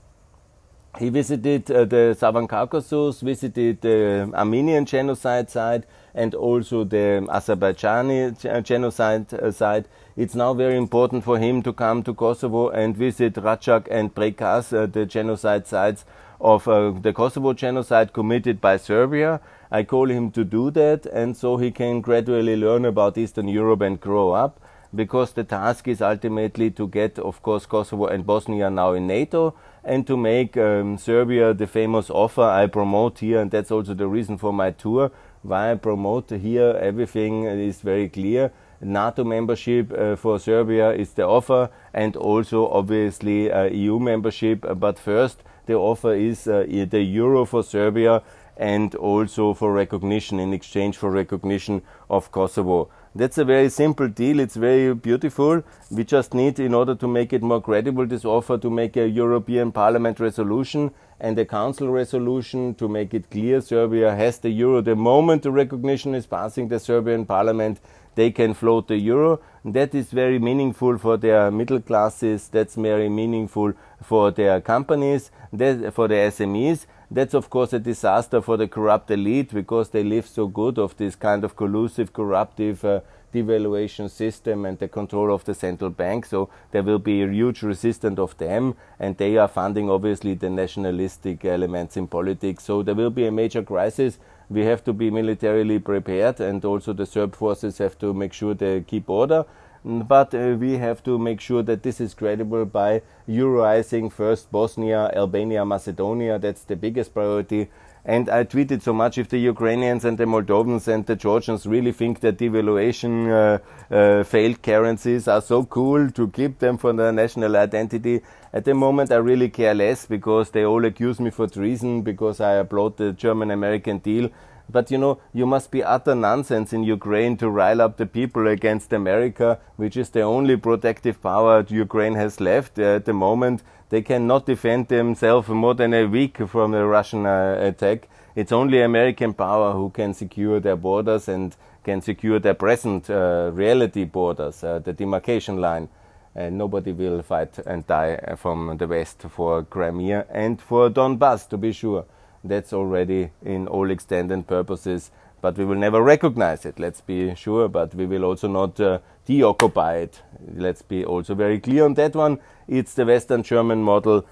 He 0.99 1.09
visited 1.09 1.71
uh, 1.71 1.85
the 1.85 2.15
Southern 2.19 2.47
Caucasus, 2.47 3.21
visited 3.21 3.81
the 3.81 4.29
Armenian 4.33 4.85
genocide 4.85 5.49
site, 5.49 5.85
and 6.13 6.35
also 6.35 6.83
the 6.83 7.25
Azerbaijani 7.29 8.63
genocide 8.63 9.33
uh, 9.33 9.51
site. 9.51 9.85
It's 10.17 10.35
now 10.35 10.53
very 10.53 10.75
important 10.75 11.23
for 11.23 11.39
him 11.39 11.63
to 11.63 11.71
come 11.71 12.03
to 12.03 12.13
Kosovo 12.13 12.69
and 12.69 12.95
visit 12.95 13.35
Racak 13.35 13.87
and 13.89 14.13
Prekaz, 14.13 14.77
uh, 14.77 14.85
the 14.85 15.05
genocide 15.05 15.65
sites 15.65 16.03
of 16.41 16.67
uh, 16.67 16.91
the 16.91 17.13
Kosovo 17.13 17.53
genocide 17.53 18.13
committed 18.13 18.59
by 18.59 18.77
Serbia. 18.77 19.39
I 19.71 19.83
call 19.83 20.09
him 20.09 20.31
to 20.31 20.43
do 20.43 20.71
that, 20.71 21.05
and 21.05 21.37
so 21.37 21.57
he 21.57 21.71
can 21.71 22.01
gradually 22.01 22.55
learn 22.55 22.83
about 22.83 23.17
Eastern 23.17 23.47
Europe 23.47 23.81
and 23.81 23.99
grow 23.99 24.31
up. 24.31 24.59
Because 24.93 25.31
the 25.31 25.45
task 25.45 25.87
is 25.87 26.01
ultimately 26.01 26.69
to 26.71 26.85
get, 26.85 27.17
of 27.17 27.41
course, 27.41 27.65
Kosovo 27.65 28.07
and 28.07 28.25
Bosnia 28.25 28.69
now 28.69 28.91
in 28.91 29.07
NATO, 29.07 29.53
and 29.85 30.05
to 30.05 30.17
make 30.17 30.57
um, 30.57 30.97
Serbia 30.97 31.53
the 31.53 31.67
famous 31.67 32.09
offer 32.09 32.41
I 32.41 32.67
promote 32.67 33.19
here, 33.19 33.39
and 33.39 33.49
that's 33.49 33.71
also 33.71 33.93
the 33.93 34.07
reason 34.07 34.37
for 34.37 34.51
my 34.51 34.71
tour. 34.71 35.11
Why 35.43 35.71
I 35.71 35.75
promote 35.75 36.29
here, 36.31 36.77
everything 36.81 37.43
is 37.43 37.79
very 37.79 38.09
clear. 38.09 38.51
NATO 38.81 39.23
membership 39.23 39.93
uh, 39.93 40.15
for 40.15 40.39
Serbia 40.39 40.91
is 40.91 41.13
the 41.13 41.23
offer, 41.23 41.69
and 41.93 42.17
also 42.17 42.67
obviously 42.67 43.49
uh, 43.49 43.63
EU 43.65 43.97
membership. 43.97 44.65
But 44.75 44.99
first, 44.99 45.41
the 45.65 45.75
offer 45.75 46.13
is 46.13 46.47
uh, 46.47 46.65
the 46.89 47.01
euro 47.01 47.45
for 47.45 47.63
Serbia 47.63 48.21
and 48.57 48.93
also 48.95 49.53
for 49.53 49.73
recognition 49.73 50.39
in 50.39 50.53
exchange 50.53 50.97
for 50.97 51.09
recognition 51.09 51.81
of 52.09 52.31
Kosovo. 52.31 52.89
That's 53.13 53.37
a 53.37 53.43
very 53.43 53.69
simple 53.69 54.07
deal. 54.07 54.39
It's 54.39 54.55
very 54.55 54.93
beautiful. 54.93 55.63
We 55.89 56.03
just 56.03 56.33
need, 56.33 56.59
in 56.59 56.73
order 56.73 56.95
to 56.95 57.07
make 57.07 57.33
it 57.33 57.41
more 57.41 57.61
credible, 57.61 58.05
this 58.05 58.23
offer 58.23 58.57
to 58.59 58.69
make 58.69 58.95
a 58.95 59.07
European 59.07 59.71
Parliament 59.71 60.19
resolution 60.19 60.91
and 61.19 61.37
a 61.37 61.45
Council 61.45 61.89
resolution 61.89 62.73
to 62.75 62.87
make 62.87 63.13
it 63.13 63.29
clear 63.29 63.61
Serbia 63.61 64.15
has 64.15 64.39
the 64.39 64.49
euro. 64.49 64.81
The 64.81 64.95
moment 64.95 65.43
the 65.43 65.51
recognition 65.51 66.15
is 66.15 66.25
passing 66.25 66.67
the 66.67 66.79
Serbian 66.79 67.25
Parliament, 67.25 67.79
they 68.15 68.31
can 68.31 68.53
float 68.53 68.87
the 68.87 68.97
euro. 68.97 69.39
That 69.63 69.93
is 69.93 70.11
very 70.11 70.39
meaningful 70.39 70.97
for 70.97 71.17
their 71.17 71.51
middle 71.51 71.79
classes. 71.79 72.49
That's 72.49 72.75
very 72.75 73.09
meaningful 73.09 73.73
for 74.01 74.31
their 74.31 74.59
companies, 74.61 75.31
for 75.51 76.07
the 76.07 76.31
SMEs. 76.31 76.85
That's 77.09 77.33
of 77.33 77.49
course 77.49 77.73
a 77.73 77.79
disaster 77.79 78.41
for 78.41 78.55
the 78.55 78.69
corrupt 78.69 79.11
elite 79.11 79.53
because 79.53 79.89
they 79.89 80.03
live 80.03 80.25
so 80.25 80.47
good 80.47 80.79
of 80.79 80.95
this 80.95 81.15
kind 81.15 81.43
of 81.43 81.57
collusive, 81.57 82.13
corruptive 82.13 82.85
uh, 82.85 83.01
devaluation 83.33 84.09
system 84.09 84.65
and 84.65 84.79
the 84.79 84.87
control 84.87 85.33
of 85.33 85.43
the 85.45 85.53
central 85.53 85.89
bank. 85.89 86.25
So 86.25 86.49
there 86.71 86.83
will 86.83 86.99
be 86.99 87.21
a 87.21 87.27
huge 87.27 87.63
resistance 87.63 88.19
of 88.19 88.37
them, 88.37 88.75
and 88.99 89.17
they 89.17 89.37
are 89.37 89.47
funding 89.47 89.89
obviously 89.89 90.35
the 90.35 90.49
nationalistic 90.49 91.43
elements 91.45 91.97
in 91.97 92.07
politics. 92.07 92.63
So 92.63 92.81
there 92.81 92.95
will 92.95 93.09
be 93.09 93.27
a 93.27 93.31
major 93.31 93.63
crisis. 93.63 94.17
We 94.51 94.65
have 94.65 94.83
to 94.83 94.91
be 94.91 95.09
militarily 95.09 95.79
prepared, 95.79 96.41
and 96.41 96.63
also 96.65 96.91
the 96.91 97.05
Serb 97.05 97.35
forces 97.35 97.77
have 97.77 97.97
to 97.99 98.13
make 98.13 98.33
sure 98.33 98.53
they 98.53 98.81
keep 98.81 99.09
order. 99.09 99.45
But 99.85 100.35
uh, 100.35 100.57
we 100.59 100.77
have 100.77 101.01
to 101.03 101.17
make 101.17 101.39
sure 101.39 101.63
that 101.63 101.83
this 101.83 102.01
is 102.01 102.13
credible 102.13 102.65
by 102.65 103.01
Euroizing 103.29 104.11
first 104.11 104.51
Bosnia, 104.51 105.09
Albania, 105.15 105.63
Macedonia. 105.63 106.37
That's 106.37 106.63
the 106.65 106.75
biggest 106.75 107.13
priority 107.13 107.69
and 108.03 108.29
I 108.29 108.43
tweeted 108.45 108.81
so 108.81 108.93
much 108.93 109.17
if 109.17 109.29
the 109.29 109.37
Ukrainians 109.37 110.05
and 110.05 110.17
the 110.17 110.25
Moldovans 110.25 110.87
and 110.87 111.05
the 111.05 111.15
Georgians 111.15 111.67
really 111.67 111.91
think 111.91 112.19
that 112.21 112.37
devaluation 112.37 113.29
uh, 113.29 113.93
uh, 113.93 114.23
failed 114.23 114.63
currencies 114.63 115.27
are 115.27 115.41
so 115.41 115.65
cool 115.65 116.09
to 116.11 116.27
keep 116.29 116.57
them 116.57 116.77
for 116.77 116.93
their 116.93 117.11
national 117.11 117.55
identity. 117.55 118.21
At 118.53 118.65
the 118.65 118.73
moment, 118.73 119.11
I 119.11 119.15
really 119.15 119.49
care 119.49 119.73
less 119.73 120.05
because 120.05 120.49
they 120.49 120.65
all 120.65 120.83
accuse 120.83 121.21
me 121.21 121.29
for 121.29 121.47
treason 121.47 122.01
because 122.01 122.41
I 122.41 122.55
applaud 122.55 122.97
the 122.97 123.13
German 123.13 123.49
American 123.49 123.99
deal. 123.99 124.29
But 124.69 124.91
you 124.91 124.97
know, 124.97 125.19
you 125.33 125.45
must 125.45 125.71
be 125.71 125.83
utter 125.83 126.15
nonsense 126.15 126.73
in 126.73 126.83
Ukraine 126.83 127.37
to 127.37 127.49
rile 127.49 127.81
up 127.81 127.95
the 127.95 128.05
people 128.05 128.47
against 128.47 128.91
America, 128.93 129.59
which 129.77 129.95
is 129.95 130.09
the 130.09 130.21
only 130.21 130.57
protective 130.57 131.21
power 131.21 131.65
Ukraine 131.67 132.15
has 132.15 132.41
left 132.41 132.77
uh, 132.77 132.95
at 132.95 133.05
the 133.05 133.13
moment. 133.13 133.63
They 133.89 134.01
cannot 134.01 134.45
defend 134.45 134.87
themselves 134.87 135.47
more 135.49 135.73
than 135.73 135.93
a 135.93 136.05
week 136.05 136.37
from 136.47 136.71
the 136.71 136.85
Russian 136.85 137.25
uh, 137.25 137.57
attack. 137.59 138.09
It's 138.35 138.51
only 138.51 138.81
American 138.81 139.33
power 139.33 139.73
who 139.73 139.89
can 139.89 140.13
secure 140.13 140.59
their 140.59 140.77
borders 140.77 141.27
and 141.27 141.55
can 141.83 142.01
secure 142.01 142.39
their 142.39 142.53
present 142.53 143.09
uh, 143.09 143.51
reality 143.53 144.05
borders, 144.05 144.63
uh, 144.63 144.79
the 144.79 144.93
demarcation 144.93 145.59
line. 145.59 145.89
And 146.35 146.57
nobody 146.57 146.93
will 146.93 147.21
fight 147.21 147.59
and 147.59 147.85
die 147.85 148.35
from 148.37 148.77
the 148.77 148.87
West 148.87 149.21
for 149.29 149.63
Crimea 149.63 150.25
and 150.29 150.61
for 150.61 150.89
Donbass, 150.89 151.47
to 151.49 151.57
be 151.57 151.71
sure. 151.73 152.05
That's 152.43 152.73
already 152.73 153.31
in 153.43 153.67
all 153.67 153.91
extent 153.91 154.31
and 154.31 154.47
purposes 154.47 155.11
but 155.41 155.57
we 155.57 155.65
will 155.65 155.75
never 155.75 156.01
recognize 156.01 156.65
it. 156.65 156.79
Let's 156.79 157.01
be 157.01 157.33
sure, 157.35 157.67
but 157.67 157.93
we 157.95 158.05
will 158.05 158.23
also 158.23 158.47
not 158.47 158.79
uh, 158.79 158.99
deoccupy 159.25 159.97
it. 159.97 160.21
Let's 160.55 160.81
be 160.81 161.03
also 161.03 161.35
very 161.35 161.59
clear 161.59 161.85
on 161.85 161.95
that 161.95 162.15
one. 162.15 162.39
It's 162.67 162.93
the 162.93 163.05
Western 163.05 163.43
German 163.43 163.81
model, 163.81 164.25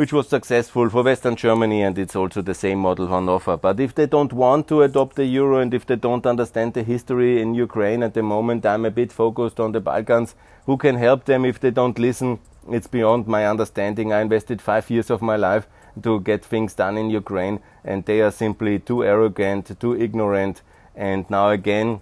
which 0.00 0.14
was 0.14 0.26
successful 0.26 0.88
for 0.88 1.02
Western 1.02 1.36
Germany, 1.36 1.82
and 1.82 1.98
it's 1.98 2.16
also 2.16 2.40
the 2.40 2.54
same 2.54 2.78
model 2.78 3.12
on 3.12 3.28
offer. 3.28 3.58
But 3.58 3.78
if 3.78 3.94
they 3.94 4.06
don't 4.06 4.32
want 4.32 4.66
to 4.68 4.80
adopt 4.80 5.16
the 5.16 5.26
euro 5.26 5.58
and 5.58 5.74
if 5.74 5.84
they 5.84 5.96
don't 5.96 6.24
understand 6.24 6.72
the 6.72 6.82
history 6.82 7.42
in 7.42 7.52
Ukraine 7.52 8.02
at 8.02 8.14
the 8.14 8.22
moment, 8.22 8.64
I'm 8.64 8.86
a 8.86 8.90
bit 8.90 9.12
focused 9.12 9.60
on 9.60 9.72
the 9.72 9.80
Balkans. 9.80 10.34
Who 10.64 10.78
can 10.78 10.96
help 10.96 11.26
them 11.26 11.44
if 11.44 11.60
they 11.60 11.70
don't 11.70 11.98
listen? 11.98 12.38
It's 12.70 12.86
beyond 12.86 13.26
my 13.26 13.46
understanding. 13.46 14.10
I 14.10 14.22
invested 14.22 14.62
five 14.62 14.88
years 14.88 15.10
of 15.10 15.20
my 15.20 15.36
life 15.36 15.66
to 16.02 16.20
get 16.20 16.46
things 16.46 16.72
done 16.72 16.96
in 16.96 17.10
Ukraine, 17.10 17.60
and 17.84 18.06
they 18.06 18.22
are 18.22 18.30
simply 18.30 18.78
too 18.78 19.04
arrogant, 19.04 19.78
too 19.78 19.94
ignorant, 20.00 20.62
and 20.96 21.28
now 21.28 21.50
again 21.50 22.00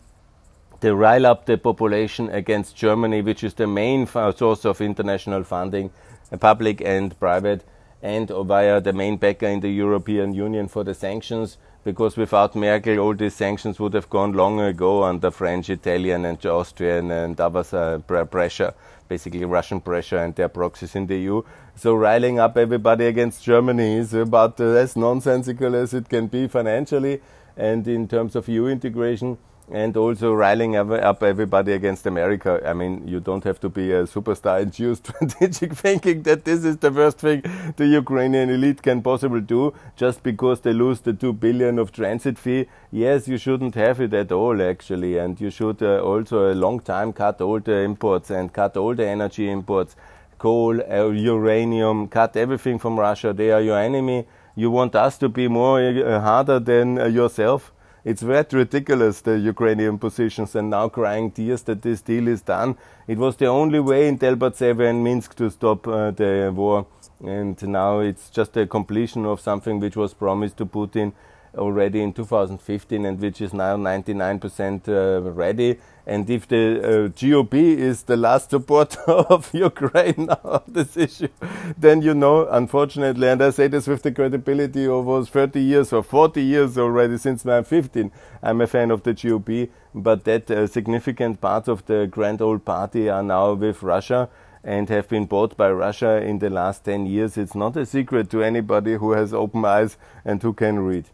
they 0.78 0.92
rile 0.92 1.26
up 1.26 1.46
the 1.46 1.58
population 1.58 2.30
against 2.30 2.76
Germany, 2.76 3.22
which 3.22 3.42
is 3.42 3.54
the 3.54 3.66
main 3.66 4.06
source 4.06 4.64
of 4.64 4.80
international 4.80 5.42
funding, 5.42 5.90
uh, 6.30 6.36
public 6.36 6.80
and 6.80 7.18
private, 7.18 7.64
and 8.02 8.28
via 8.28 8.80
the 8.80 8.92
main 8.92 9.16
backer 9.16 9.46
in 9.46 9.60
the 9.60 9.70
European 9.70 10.34
Union 10.34 10.68
for 10.68 10.84
the 10.84 10.94
sanctions. 10.94 11.58
Because 11.84 12.16
without 12.16 12.54
Merkel, 12.54 12.98
all 12.98 13.14
these 13.14 13.34
sanctions 13.34 13.80
would 13.80 13.94
have 13.94 14.10
gone 14.10 14.32
long 14.32 14.60
ago 14.60 15.04
under 15.04 15.30
French, 15.30 15.70
Italian, 15.70 16.24
and 16.24 16.44
Austrian 16.44 17.10
and 17.10 17.40
others 17.40 17.72
uh, 17.72 17.98
pressure, 18.30 18.74
basically 19.08 19.44
Russian 19.44 19.80
pressure 19.80 20.18
and 20.18 20.34
their 20.34 20.48
proxies 20.48 20.94
in 20.94 21.06
the 21.06 21.16
EU. 21.16 21.42
So 21.76 21.94
riling 21.94 22.38
up 22.38 22.56
everybody 22.56 23.06
against 23.06 23.42
Germany 23.42 23.96
is 23.96 24.12
about 24.12 24.60
as 24.60 24.96
nonsensical 24.96 25.74
as 25.74 25.94
it 25.94 26.08
can 26.08 26.26
be 26.26 26.46
financially 26.46 27.20
and 27.56 27.86
in 27.88 28.06
terms 28.06 28.36
of 28.36 28.48
EU 28.48 28.66
integration 28.66 29.38
and 29.70 29.96
also 29.96 30.32
riling 30.32 30.76
up 30.76 31.22
everybody 31.22 31.72
against 31.72 32.06
America. 32.06 32.60
I 32.64 32.72
mean, 32.72 33.06
you 33.06 33.20
don't 33.20 33.44
have 33.44 33.60
to 33.60 33.68
be 33.68 33.92
a 33.92 34.04
superstar 34.04 34.62
in 34.62 34.70
geostrategic 34.70 35.76
thinking 35.84 36.22
that 36.22 36.44
this 36.44 36.64
is 36.64 36.78
the 36.78 36.90
first 36.90 37.18
thing 37.18 37.42
the 37.76 37.86
Ukrainian 37.86 38.50
elite 38.50 38.82
can 38.82 39.02
possibly 39.02 39.40
do 39.40 39.74
just 39.96 40.22
because 40.22 40.60
they 40.60 40.72
lose 40.72 41.00
the 41.00 41.12
2 41.12 41.32
billion 41.34 41.78
of 41.78 41.92
transit 41.92 42.38
fee. 42.38 42.66
Yes, 42.90 43.28
you 43.28 43.36
shouldn't 43.36 43.74
have 43.74 44.00
it 44.00 44.14
at 44.14 44.32
all, 44.32 44.62
actually, 44.62 45.18
and 45.18 45.40
you 45.40 45.50
should 45.50 45.82
uh, 45.82 46.00
also 46.00 46.52
a 46.52 46.54
long 46.54 46.80
time 46.80 47.12
cut 47.12 47.40
all 47.40 47.60
the 47.60 47.78
imports 47.80 48.30
and 48.30 48.52
cut 48.52 48.76
all 48.76 48.94
the 48.94 49.06
energy 49.06 49.50
imports, 49.50 49.96
coal, 50.38 50.80
uh, 50.80 51.08
uranium, 51.08 52.08
cut 52.08 52.36
everything 52.36 52.78
from 52.78 52.98
Russia. 52.98 53.32
They 53.32 53.50
are 53.50 53.60
your 53.60 53.78
enemy. 53.78 54.26
You 54.56 54.70
want 54.70 54.94
us 54.94 55.18
to 55.18 55.28
be 55.28 55.46
more 55.46 55.80
uh, 55.80 56.20
harder 56.20 56.58
than 56.58 56.98
uh, 56.98 57.06
yourself 57.06 57.72
it's 58.08 58.22
that 58.22 58.54
ridiculous, 58.54 59.20
the 59.20 59.38
Ukrainian 59.38 59.98
positions, 59.98 60.54
and 60.54 60.70
now 60.70 60.88
crying 60.88 61.30
tears 61.30 61.62
that 61.64 61.82
this 61.82 62.00
deal 62.00 62.26
is 62.26 62.40
done. 62.40 62.76
It 63.06 63.18
was 63.18 63.36
the 63.36 63.48
only 63.48 63.80
way 63.80 64.08
in 64.08 64.18
Debaltseve 64.18 64.80
and 64.88 65.04
Minsk 65.04 65.34
to 65.36 65.50
stop 65.50 65.86
uh, 65.86 66.10
the 66.12 66.50
war, 66.54 66.86
and 67.22 67.62
now 67.68 67.98
it's 67.98 68.30
just 68.30 68.56
a 68.56 68.66
completion 68.66 69.26
of 69.26 69.42
something 69.42 69.78
which 69.78 69.94
was 69.94 70.14
promised 70.14 70.56
to 70.56 70.64
Putin 70.64 71.12
already 71.54 72.00
in 72.00 72.14
2015 72.14 73.04
and 73.04 73.20
which 73.20 73.42
is 73.42 73.52
now 73.52 73.76
99% 73.76 74.88
uh, 74.88 75.30
ready. 75.32 75.78
And 76.08 76.30
if 76.30 76.48
the 76.48 76.78
uh, 76.78 77.08
GOP 77.10 77.76
is 77.76 78.04
the 78.04 78.16
last 78.16 78.48
supporter 78.48 78.98
of 79.34 79.52
Ukraine 79.52 80.30
on 80.44 80.62
this 80.66 80.96
issue, 80.96 81.28
then 81.76 82.00
you 82.00 82.14
know, 82.14 82.48
unfortunately, 82.48 83.28
and 83.28 83.42
I 83.42 83.50
say 83.50 83.68
this 83.68 83.86
with 83.86 84.02
the 84.02 84.10
credibility 84.10 84.86
of 84.86 85.04
was 85.04 85.28
30 85.28 85.60
years 85.60 85.92
or 85.92 86.02
40 86.02 86.42
years 86.42 86.78
already 86.78 87.18
since 87.18 87.44
I'm 87.44 87.62
15, 87.62 88.10
I'm 88.42 88.62
a 88.62 88.66
fan 88.66 88.90
of 88.90 89.02
the 89.02 89.12
GOP, 89.12 89.68
but 89.94 90.24
that 90.24 90.50
uh, 90.50 90.66
significant 90.66 91.42
part 91.42 91.68
of 91.68 91.84
the 91.84 92.06
grand 92.06 92.40
old 92.40 92.64
party 92.64 93.10
are 93.10 93.22
now 93.22 93.52
with 93.52 93.82
Russia 93.82 94.30
and 94.64 94.88
have 94.88 95.10
been 95.10 95.26
bought 95.26 95.58
by 95.58 95.70
Russia 95.70 96.22
in 96.22 96.38
the 96.38 96.48
last 96.48 96.86
10 96.86 97.04
years. 97.04 97.36
It's 97.36 97.54
not 97.54 97.76
a 97.76 97.84
secret 97.84 98.30
to 98.30 98.42
anybody 98.42 98.94
who 98.94 99.12
has 99.12 99.34
open 99.34 99.62
eyes 99.66 99.98
and 100.24 100.42
who 100.42 100.54
can 100.54 100.78
read 100.78 101.04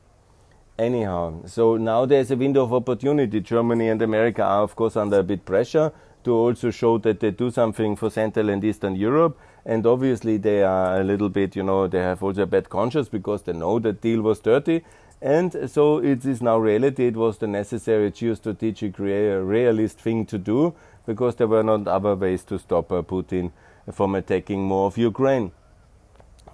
anyhow, 0.78 1.42
so 1.46 1.76
now 1.76 2.06
there's 2.06 2.30
a 2.30 2.36
window 2.36 2.62
of 2.64 2.72
opportunity. 2.72 3.40
Germany 3.40 3.88
and 3.88 4.02
America 4.02 4.42
are, 4.42 4.62
of 4.62 4.76
course, 4.76 4.96
under 4.96 5.18
a 5.18 5.22
bit 5.22 5.44
pressure 5.44 5.92
to 6.24 6.32
also 6.32 6.70
show 6.70 6.98
that 6.98 7.20
they 7.20 7.30
do 7.30 7.50
something 7.50 7.96
for 7.96 8.10
Central 8.10 8.48
and 8.48 8.64
Eastern 8.64 8.96
Europe. 8.96 9.38
And 9.66 9.86
obviously, 9.86 10.36
they 10.36 10.62
are 10.62 11.00
a 11.00 11.04
little 11.04 11.28
bit, 11.28 11.56
you 11.56 11.62
know, 11.62 11.86
they 11.86 12.00
have 12.00 12.22
also 12.22 12.42
a 12.42 12.46
bad 12.46 12.68
conscience 12.68 13.08
because 13.08 13.42
they 13.42 13.52
know 13.52 13.78
the 13.78 13.92
deal 13.92 14.22
was 14.22 14.40
dirty. 14.40 14.84
And 15.22 15.70
so 15.70 15.98
it 15.98 16.24
is 16.26 16.42
now 16.42 16.58
reality. 16.58 17.06
It 17.06 17.16
was 17.16 17.38
the 17.38 17.46
necessary 17.46 18.10
geostrategic 18.10 18.98
realist 18.98 19.98
thing 19.98 20.26
to 20.26 20.38
do 20.38 20.74
because 21.06 21.36
there 21.36 21.46
were 21.46 21.62
not 21.62 21.86
other 21.88 22.14
ways 22.14 22.44
to 22.44 22.58
stop 22.58 22.92
uh, 22.92 23.02
Putin 23.02 23.52
from 23.92 24.14
attacking 24.14 24.62
more 24.62 24.86
of 24.86 24.98
Ukraine. 24.98 25.52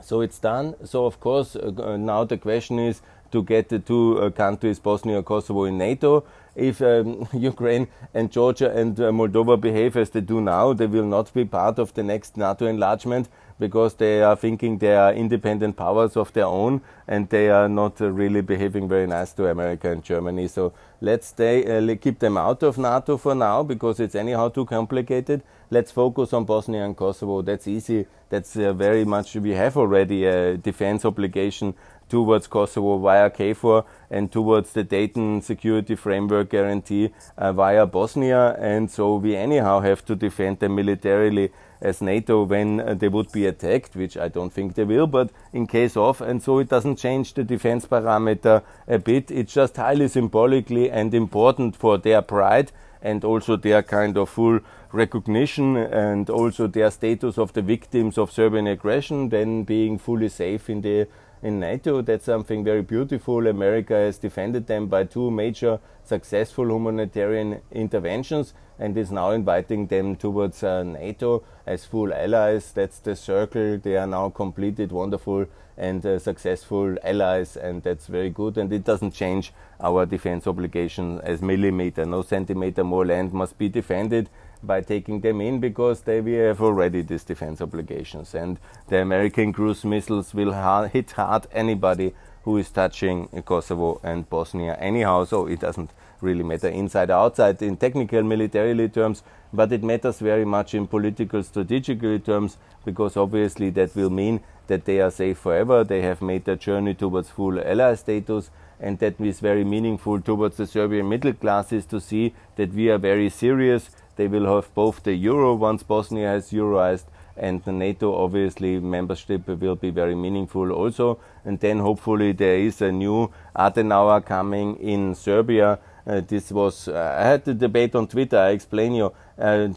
So 0.03 0.21
it's 0.21 0.39
done. 0.39 0.75
So, 0.85 1.07
of 1.07 1.21
course, 1.21 1.57
uh, 1.57 1.97
now 1.97 2.25
the 2.25 2.39
question 2.39 2.79
is 2.79 3.03
to 3.33 3.43
get 3.43 3.69
the 3.69 3.79
two 3.79 4.19
uh, 4.19 4.31
countries, 4.31 4.79
Bosnia 4.79 5.19
and 5.19 5.27
Kosovo, 5.27 5.65
in 5.65 5.79
NATO. 5.79 6.25
If 6.57 6.83
um, 6.83 7.29
Ukraine 7.33 7.87
and 8.13 8.31
Georgia 8.31 8.71
and 8.71 8.99
uh, 8.99 9.11
Moldova 9.11 9.61
behave 9.61 9.97
as 9.97 10.11
they 10.11 10.21
do 10.21 10.41
now, 10.41 10.73
they 10.73 10.87
will 10.87 11.05
not 11.05 11.33
be 11.33 11.45
part 11.45 11.79
of 11.79 11.95
the 11.95 12.03
next 12.03 12.37
NATO 12.37 12.67
enlargement 12.67 13.29
because 13.59 13.95
they 13.95 14.23
are 14.23 14.35
thinking 14.35 14.79
they 14.79 14.97
are 14.97 15.13
independent 15.13 15.77
powers 15.77 16.17
of 16.17 16.33
their 16.33 16.47
own 16.47 16.81
and 17.07 17.29
they 17.29 17.51
are 17.51 17.69
not 17.69 18.01
uh, 18.01 18.11
really 18.11 18.41
behaving 18.41 18.89
very 18.89 19.07
nice 19.07 19.33
to 19.35 19.49
America 19.49 19.93
and 19.93 20.03
Germany. 20.03 20.49
So 20.49 20.73
let's 21.01 21.29
stay, 21.29 21.65
uh, 21.67 21.97
keep 21.97 22.19
them 22.19 22.37
out 22.37 22.63
of 22.63 22.79
NATO 22.79 23.17
for 23.17 23.35
now 23.35 23.63
because 23.63 24.01
it's 24.01 24.15
anyhow 24.15 24.49
too 24.49 24.65
complicated. 24.65 25.43
Let's 25.73 25.93
focus 25.93 26.33
on 26.33 26.47
Bosnia 26.47 26.85
and 26.85 26.97
Kosovo. 26.97 27.43
That's 27.43 27.69
easy. 27.69 28.07
That's 28.29 28.57
uh, 28.57 28.73
very 28.73 29.05
much, 29.05 29.37
we 29.37 29.51
have 29.51 29.77
already 29.77 30.25
a 30.25 30.57
defense 30.57 31.05
obligation 31.05 31.75
towards 32.09 32.49
Kosovo 32.49 32.99
via 32.99 33.31
KFOR 33.31 33.85
and 34.11 34.33
towards 34.33 34.73
the 34.73 34.83
Dayton 34.83 35.43
Security 35.43 35.95
Framework 35.95 36.51
Guarantee 36.51 37.13
uh, 37.39 37.53
via 37.53 37.87
Bosnia. 37.87 38.57
And 38.59 38.91
so 38.91 39.15
we 39.15 39.37
anyhow 39.37 39.79
have 39.79 40.05
to 40.07 40.17
defend 40.17 40.59
them 40.59 40.75
militarily 40.75 41.53
as 41.81 42.03
NATO 42.03 42.43
when 42.43 42.81
uh, 42.81 42.95
they 42.95 43.07
would 43.07 43.31
be 43.31 43.47
attacked, 43.47 43.95
which 43.95 44.17
I 44.17 44.27
don't 44.27 44.53
think 44.53 44.75
they 44.75 44.83
will, 44.83 45.07
but 45.07 45.31
in 45.53 45.69
case 45.69 45.97
of. 45.97 46.21
And 46.21 46.43
so 46.43 46.59
it 46.59 46.69
doesn't 46.69 46.97
change 46.97 47.35
the 47.35 47.45
defense 47.45 47.87
parameter 47.87 48.65
a 48.89 48.99
bit. 48.99 49.31
It's 49.31 49.55
just 49.55 49.77
highly 49.77 50.09
symbolically 50.09 50.91
and 50.91 51.15
important 51.15 51.77
for 51.77 51.97
their 51.97 52.23
pride 52.23 52.73
and 53.03 53.25
also 53.25 53.57
their 53.57 53.83
kind 53.83 54.17
of 54.17 54.29
full 54.29 54.61
recognition 54.93 55.77
and 55.77 56.29
also 56.29 56.67
their 56.67 56.91
status 56.91 57.39
of 57.39 57.53
the 57.53 57.63
victims 57.63 58.19
of 58.19 58.31
Serbian 58.31 58.67
aggression, 58.67 59.29
then 59.29 59.65
being 59.65 59.99
fully 59.99 60.29
safe 60.29 60.69
in 60.69 60.81
the 60.81 61.07
in 61.43 61.59
NATO. 61.59 62.03
That's 62.03 62.27
something 62.27 62.65
very 62.65 62.83
beautiful. 62.83 63.47
America 63.47 63.95
has 63.95 64.19
defended 64.19 64.67
them 64.67 64.89
by 64.89 65.05
two 65.05 65.31
major 65.31 65.81
successful 66.05 66.67
humanitarian 66.67 67.61
interventions 67.71 68.53
and 68.79 68.97
is 68.97 69.11
now 69.11 69.31
inviting 69.31 69.87
them 69.87 70.17
towards 70.17 70.63
uh, 70.63 70.83
NATO 70.83 71.43
as 71.67 71.85
full 71.85 72.13
allies. 72.13 72.73
That's 72.73 72.99
the 72.99 73.17
circle. 73.17 73.79
They 73.79 73.97
are 73.97 74.07
now 74.07 74.31
completed, 74.31 74.93
wonderful 74.93 75.47
and 75.81 76.05
uh, 76.05 76.19
successful 76.19 76.97
allies, 77.03 77.57
and 77.57 77.83
that's 77.83 78.07
very 78.07 78.31
good. 78.31 78.59
And 78.59 78.73
it 78.73 78.85
doesn't 78.85 79.13
change 79.13 79.53
our 79.81 80.05
defense 80.05 80.47
obligation 80.47 81.21
as 81.23 81.41
millimeter. 81.41 82.05
No 82.05 82.23
centimeter 82.23 82.85
more 82.85 83.07
land 83.07 83.33
must 83.33 83.57
be 83.57 83.69
defended 83.69 84.29
by 84.63 84.83
taking 84.83 85.21
them 85.21 85.41
in 85.41 85.59
because 85.59 86.03
they 86.03 86.21
we 86.21 86.35
have 86.35 86.61
already 86.61 87.01
these 87.01 87.25
defense 87.25 87.63
obligations 87.63 88.35
and 88.35 88.59
the 88.89 88.99
American 89.01 89.55
cruise 89.55 89.87
missiles 89.87 90.35
will 90.35 90.53
ha- 90.53 90.87
hit 90.87 91.13
hard 91.13 91.47
anybody 91.51 92.13
who 92.45 92.59
is 92.59 92.71
touching 92.71 93.27
Kosovo 93.47 94.01
and 94.03 94.29
Bosnia 94.29 94.77
anyhow 94.79 95.25
so 95.25 95.47
it 95.47 95.61
doesn't 95.61 95.91
really 96.21 96.43
matter 96.43 96.69
inside 96.69 97.09
or 97.11 97.15
outside 97.15 97.63
in 97.63 97.79
technical 97.79 98.23
militarily 98.23 98.91
terms 98.91 99.23
but 99.51 99.73
it 99.73 99.83
matters 99.83 100.19
very 100.19 100.45
much 100.45 100.75
in 100.75 100.87
political 100.87 101.43
strategically 101.43 102.19
terms 102.19 102.59
because 102.85 103.17
obviously 103.17 103.71
that 103.71 103.97
will 103.97 104.11
mean 104.11 104.41
that 104.71 104.85
they 104.87 104.99
are 105.01 105.11
safe 105.11 105.39
forever 105.47 105.83
they 105.93 106.01
have 106.03 106.23
made 106.31 106.45
their 106.45 106.61
journey 106.67 106.95
towards 106.95 107.29
full 107.39 107.61
ally 107.61 107.95
status 107.95 108.51
and 108.81 108.99
that 108.99 109.21
is 109.21 109.41
very 109.41 109.65
meaningful 109.65 110.21
towards 110.21 110.57
the 110.57 110.67
Serbian 110.67 111.09
middle 111.09 111.35
classes 111.35 111.85
to 111.85 112.01
see 112.01 112.35
that 112.57 112.73
we 112.73 112.89
are 112.89 112.99
very 112.99 113.29
serious 113.29 113.91
they 114.17 114.29
will 114.29 114.55
have 114.55 114.75
both 114.75 115.03
the 115.03 115.15
euro 115.15 115.55
once 115.55 115.83
Bosnia 115.83 116.29
has 116.29 116.53
euroized 116.53 117.07
and 117.41 117.65
the 117.65 117.73
NATO 117.73 118.15
obviously 118.15 118.79
membership 118.79 119.49
will 119.49 119.77
be 119.77 119.91
very 119.91 120.15
meaningful 120.15 120.73
also. 120.73 121.19
And 121.45 121.59
then 121.59 121.79
hopefully 121.79 122.33
there 122.33 122.59
is 122.59 122.83
a 122.83 122.93
new 122.93 123.31
Adenauer 123.57 124.25
coming 124.25 124.77
in 124.77 125.15
Serbia. 125.15 125.79
Uh, 126.07 126.21
this 126.21 126.53
was 126.53 126.89
uh, 126.89 127.17
I 127.19 127.25
had 127.25 127.45
the 127.47 127.55
debate 127.55 127.95
on 127.95 128.07
Twitter. 128.09 128.37
I 128.37 128.51
explain 128.51 128.95
you. 128.95 129.13
Uh, 129.39 129.69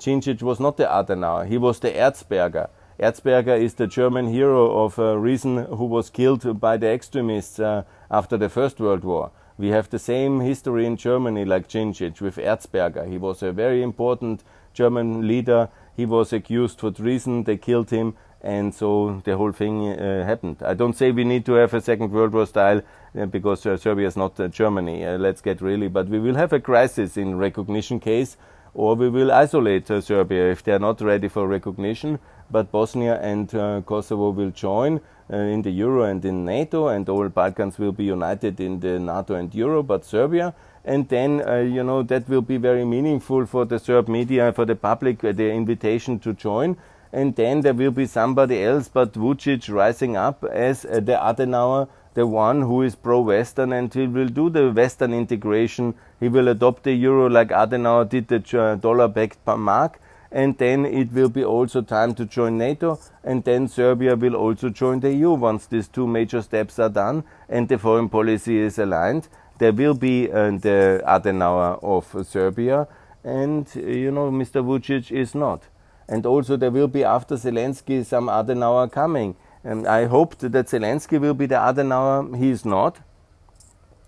was 0.42 0.60
not 0.60 0.76
the 0.76 0.86
Adenauer. 0.86 1.48
He 1.48 1.58
was 1.58 1.80
the 1.80 1.92
Erzberger. 1.92 2.68
Erzberger 3.00 3.60
is 3.60 3.74
the 3.74 3.88
German 3.88 4.28
hero 4.28 4.84
of 4.84 5.00
uh, 5.00 5.18
reason 5.18 5.66
who 5.66 5.86
was 5.86 6.12
killed 6.12 6.60
by 6.60 6.78
the 6.78 6.88
extremists 6.88 7.60
uh, 7.60 7.84
after 8.12 8.38
the 8.38 8.50
First 8.50 8.80
World 8.80 9.04
War. 9.04 9.32
We 9.58 9.70
have 9.70 9.90
the 9.90 10.00
same 10.00 10.42
history 10.42 10.86
in 10.86 10.98
Germany 10.98 11.46
like 11.46 11.68
Djindjic 11.68 12.22
with 12.22 12.38
Erzberger. 12.38 13.10
He 13.10 13.18
was 13.18 13.42
a 13.42 13.52
very 13.52 13.82
important 13.82 14.44
German 14.74 15.28
leader. 15.28 15.70
He 15.96 16.06
was 16.06 16.34
accused 16.34 16.80
for 16.80 16.92
treason. 16.92 17.44
They 17.44 17.58
killed 17.58 17.90
him. 17.90 18.16
And 18.42 18.76
so 18.76 19.22
the 19.24 19.38
whole 19.38 19.54
thing 19.54 19.90
uh, 19.90 20.26
happened. 20.26 20.58
I 20.64 20.74
don't 20.74 20.94
say 20.94 21.12
we 21.12 21.24
need 21.24 21.46
to 21.46 21.54
have 21.54 21.74
a 21.74 21.82
Second 21.82 22.12
World 22.12 22.34
War 22.34 22.46
style 22.46 22.82
uh, 23.18 23.26
because 23.26 23.66
uh, 23.66 23.78
Serbia 23.78 24.08
is 24.08 24.18
not 24.18 24.40
uh, 24.40 24.50
Germany. 24.50 25.06
Uh, 25.06 25.18
let's 25.18 25.42
get 25.42 25.62
really, 25.62 25.88
but 25.88 26.10
we 26.10 26.20
will 26.20 26.36
have 26.36 26.52
a 26.52 26.60
crisis 26.60 27.16
in 27.16 27.38
recognition 27.38 28.00
case, 28.00 28.36
or 28.74 28.96
we 28.96 29.08
will 29.08 29.32
isolate 29.32 29.88
Serbia 29.88 30.52
if 30.52 30.62
they 30.64 30.74
are 30.74 30.80
not 30.80 31.00
ready 31.00 31.30
for 31.30 31.48
recognition. 31.48 32.20
But 32.54 32.72
Bosnia 32.72 33.16
and 33.20 33.50
Kosovo 33.86 34.30
will 34.30 34.52
join, 34.52 35.02
uh, 35.32 35.38
in 35.38 35.62
the 35.62 35.72
euro 35.72 36.04
and 36.04 36.24
in 36.26 36.44
NATO, 36.46 36.88
and 36.90 37.08
all 37.08 37.30
Balkans 37.30 37.80
will 37.80 37.94
be 37.94 38.04
united 38.04 38.60
in 38.60 38.80
the 38.80 39.00
NATO 39.00 39.36
and 39.36 39.54
euro, 39.56 39.82
but 39.82 40.04
Serbia. 40.04 40.54
And 40.86 41.08
then, 41.08 41.42
uh, 41.48 41.60
you 41.60 41.84
know, 41.84 42.04
that 42.04 42.28
will 42.28 42.42
be 42.42 42.58
very 42.58 42.84
meaningful 42.84 43.46
for 43.46 43.66
the 43.66 43.80
Serb 43.80 44.10
media, 44.10 44.52
for 44.52 44.66
the 44.66 44.76
public, 44.76 45.24
uh, 45.24 45.32
the 45.32 45.50
invitation 45.50 46.20
to 46.20 46.34
join. 46.34 46.76
And 47.14 47.36
then 47.36 47.62
there 47.62 47.74
will 47.74 47.92
be 47.92 48.06
somebody 48.06 48.64
else 48.64 48.90
but 48.90 49.14
Vucic 49.14 49.74
rising 49.74 50.18
up 50.18 50.44
as 50.44 50.82
the 50.82 51.18
Adenauer 51.32 51.88
the 52.16 52.28
one 52.28 52.62
who 52.62 52.84
is 52.84 52.96
pro-Western 52.96 53.74
and 53.74 53.92
he 53.92 54.06
will 54.06 54.28
do 54.28 54.50
the 54.50 54.72
Western 54.72 55.14
integration. 55.14 55.96
He 56.20 56.28
will 56.28 56.48
adopt 56.48 56.84
the 56.84 56.94
euro 56.94 57.28
like 57.30 57.50
Adenauer 57.50 58.08
did 58.08 58.28
the 58.28 58.78
dollar-backed 58.80 59.48
mark 59.48 60.00
and 60.34 60.58
then 60.58 60.84
it 60.84 61.14
will 61.14 61.30
be 61.30 61.46
also 61.46 61.84
time 61.84 62.16
to 62.16 62.26
join 62.26 62.58
NATO, 62.58 63.00
and 63.24 63.44
then 63.44 63.68
Serbia 63.68 64.16
will 64.16 64.36
also 64.36 64.70
join 64.70 65.00
the 65.00 65.14
EU 65.14 65.34
once 65.34 65.68
these 65.68 65.88
two 65.88 66.08
major 66.08 66.42
steps 66.42 66.80
are 66.80 66.90
done 66.90 67.24
and 67.48 67.70
the 67.70 67.78
foreign 67.78 68.10
policy 68.10 68.58
is 68.58 68.80
aligned. 68.80 69.28
There 69.60 69.72
will 69.72 69.94
be 69.94 70.32
uh, 70.32 70.50
the 70.52 71.04
Adenauer 71.06 71.80
of 71.84 72.28
Serbia, 72.28 72.88
and 73.24 73.70
you 73.76 74.10
know, 74.10 74.32
Mr. 74.32 74.66
Vucic 74.66 75.12
is 75.12 75.36
not. 75.36 75.68
And 76.10 76.26
also, 76.26 76.58
there 76.58 76.72
will 76.72 76.88
be 76.88 77.04
after 77.04 77.36
Zelensky 77.36 78.04
some 78.04 78.28
Adenauer 78.28 78.92
coming. 78.92 79.36
And 79.64 79.88
I 79.88 80.06
hoped 80.06 80.40
that 80.40 80.66
Zelensky 80.66 81.22
will 81.22 81.36
be 81.36 81.46
the 81.46 81.56
Adenauer. 81.56 82.36
He 82.38 82.50
is 82.50 82.66
not. 82.66 83.00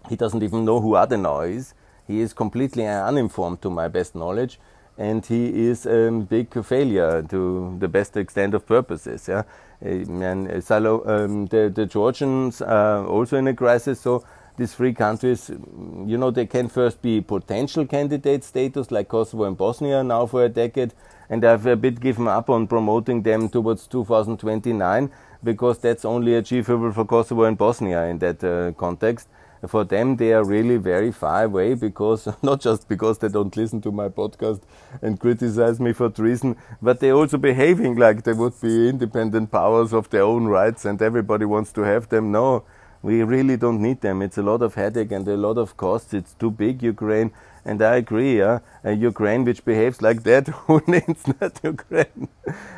He 0.09 0.15
doesn't 0.15 0.43
even 0.43 0.65
know 0.65 0.81
who 0.81 0.93
Adenauer 0.93 1.55
is. 1.55 1.73
He 2.07 2.19
is 2.19 2.33
completely 2.33 2.85
uninformed, 2.85 3.61
to 3.61 3.69
my 3.69 3.88
best 3.88 4.15
knowledge 4.15 4.59
and 4.97 5.25
he 5.25 5.67
is 5.67 5.86
a 5.86 6.10
big 6.10 6.63
failure 6.63 7.21
to 7.23 7.75
the 7.79 7.88
best 7.88 8.15
extent 8.15 8.53
of 8.53 8.65
purposes. 8.65 9.27
Yeah, 9.27 9.43
and 9.81 10.71
um, 10.71 11.45
the, 11.47 11.71
the 11.73 11.86
Georgians 11.86 12.62
are 12.62 13.05
also 13.05 13.38
in 13.38 13.47
a 13.47 13.53
crisis. 13.53 13.99
So 13.99 14.23
these 14.58 14.73
three 14.73 14.93
countries, 14.93 15.49
you 15.49 16.17
know, 16.17 16.31
they 16.31 16.45
can 16.45 16.69
first 16.69 17.01
be 17.01 17.19
potential 17.21 17.86
candidate 17.86 18.43
status 18.43 18.89
like 18.89 19.10
Kosovo 19.10 19.43
and 19.43 19.58
Bosnia 19.58 20.03
now 20.03 20.25
for 20.25 20.45
a 20.45 20.49
decade, 20.49 20.93
and 21.29 21.43
I've 21.43 21.65
a 21.65 21.75
bit 21.75 21.99
given 21.99 22.27
up 22.27 22.49
on 22.49 22.67
promoting 22.67 23.23
them 23.23 23.49
towards 23.49 23.88
2029 23.88 25.12
because 25.43 25.77
that's 25.79 26.05
only 26.05 26.36
achievable 26.36 26.91
for 26.93 27.05
Kosovo 27.05 27.43
and 27.43 27.58
Bosnia 27.58 28.05
in 28.05 28.19
that 28.19 28.43
uh, 28.43 28.71
context 28.77 29.27
for 29.67 29.83
them 29.83 30.15
they 30.15 30.33
are 30.33 30.43
really 30.43 30.77
very 30.77 31.11
far 31.11 31.43
away 31.45 31.73
because 31.73 32.27
not 32.43 32.61
just 32.61 32.87
because 32.87 33.17
they 33.19 33.27
don't 33.29 33.55
listen 33.55 33.81
to 33.81 33.91
my 33.91 34.07
podcast 34.07 34.61
and 35.01 35.19
criticize 35.19 35.79
me 35.79 35.93
for 35.93 36.09
treason 36.09 36.55
but 36.81 36.99
they're 36.99 37.13
also 37.13 37.37
behaving 37.37 37.95
like 37.95 38.23
they 38.23 38.33
would 38.33 38.59
be 38.61 38.89
independent 38.89 39.51
powers 39.51 39.93
of 39.93 40.09
their 40.09 40.23
own 40.23 40.45
rights 40.45 40.85
and 40.85 41.01
everybody 41.01 41.45
wants 41.45 41.71
to 41.71 41.81
have 41.81 42.09
them 42.09 42.31
no 42.31 42.63
we 43.01 43.23
really 43.23 43.57
don't 43.57 43.81
need 43.81 44.01
them 44.01 44.21
it's 44.21 44.37
a 44.37 44.43
lot 44.43 44.61
of 44.61 44.75
headache 44.75 45.11
and 45.11 45.27
a 45.27 45.37
lot 45.37 45.57
of 45.57 45.77
costs 45.77 46.13
it's 46.13 46.33
too 46.33 46.51
big 46.51 46.81
ukraine 46.81 47.31
and 47.65 47.81
I 47.81 47.95
agree, 47.95 48.37
yeah, 48.37 48.59
a 48.83 48.91
Ukraine 48.93 49.43
which 49.43 49.65
behaves 49.65 50.01
like 50.01 50.21
that, 50.23 50.47
who 50.67 50.81
needs 50.87 51.23
that 51.39 51.59
Ukraine? 51.63 52.27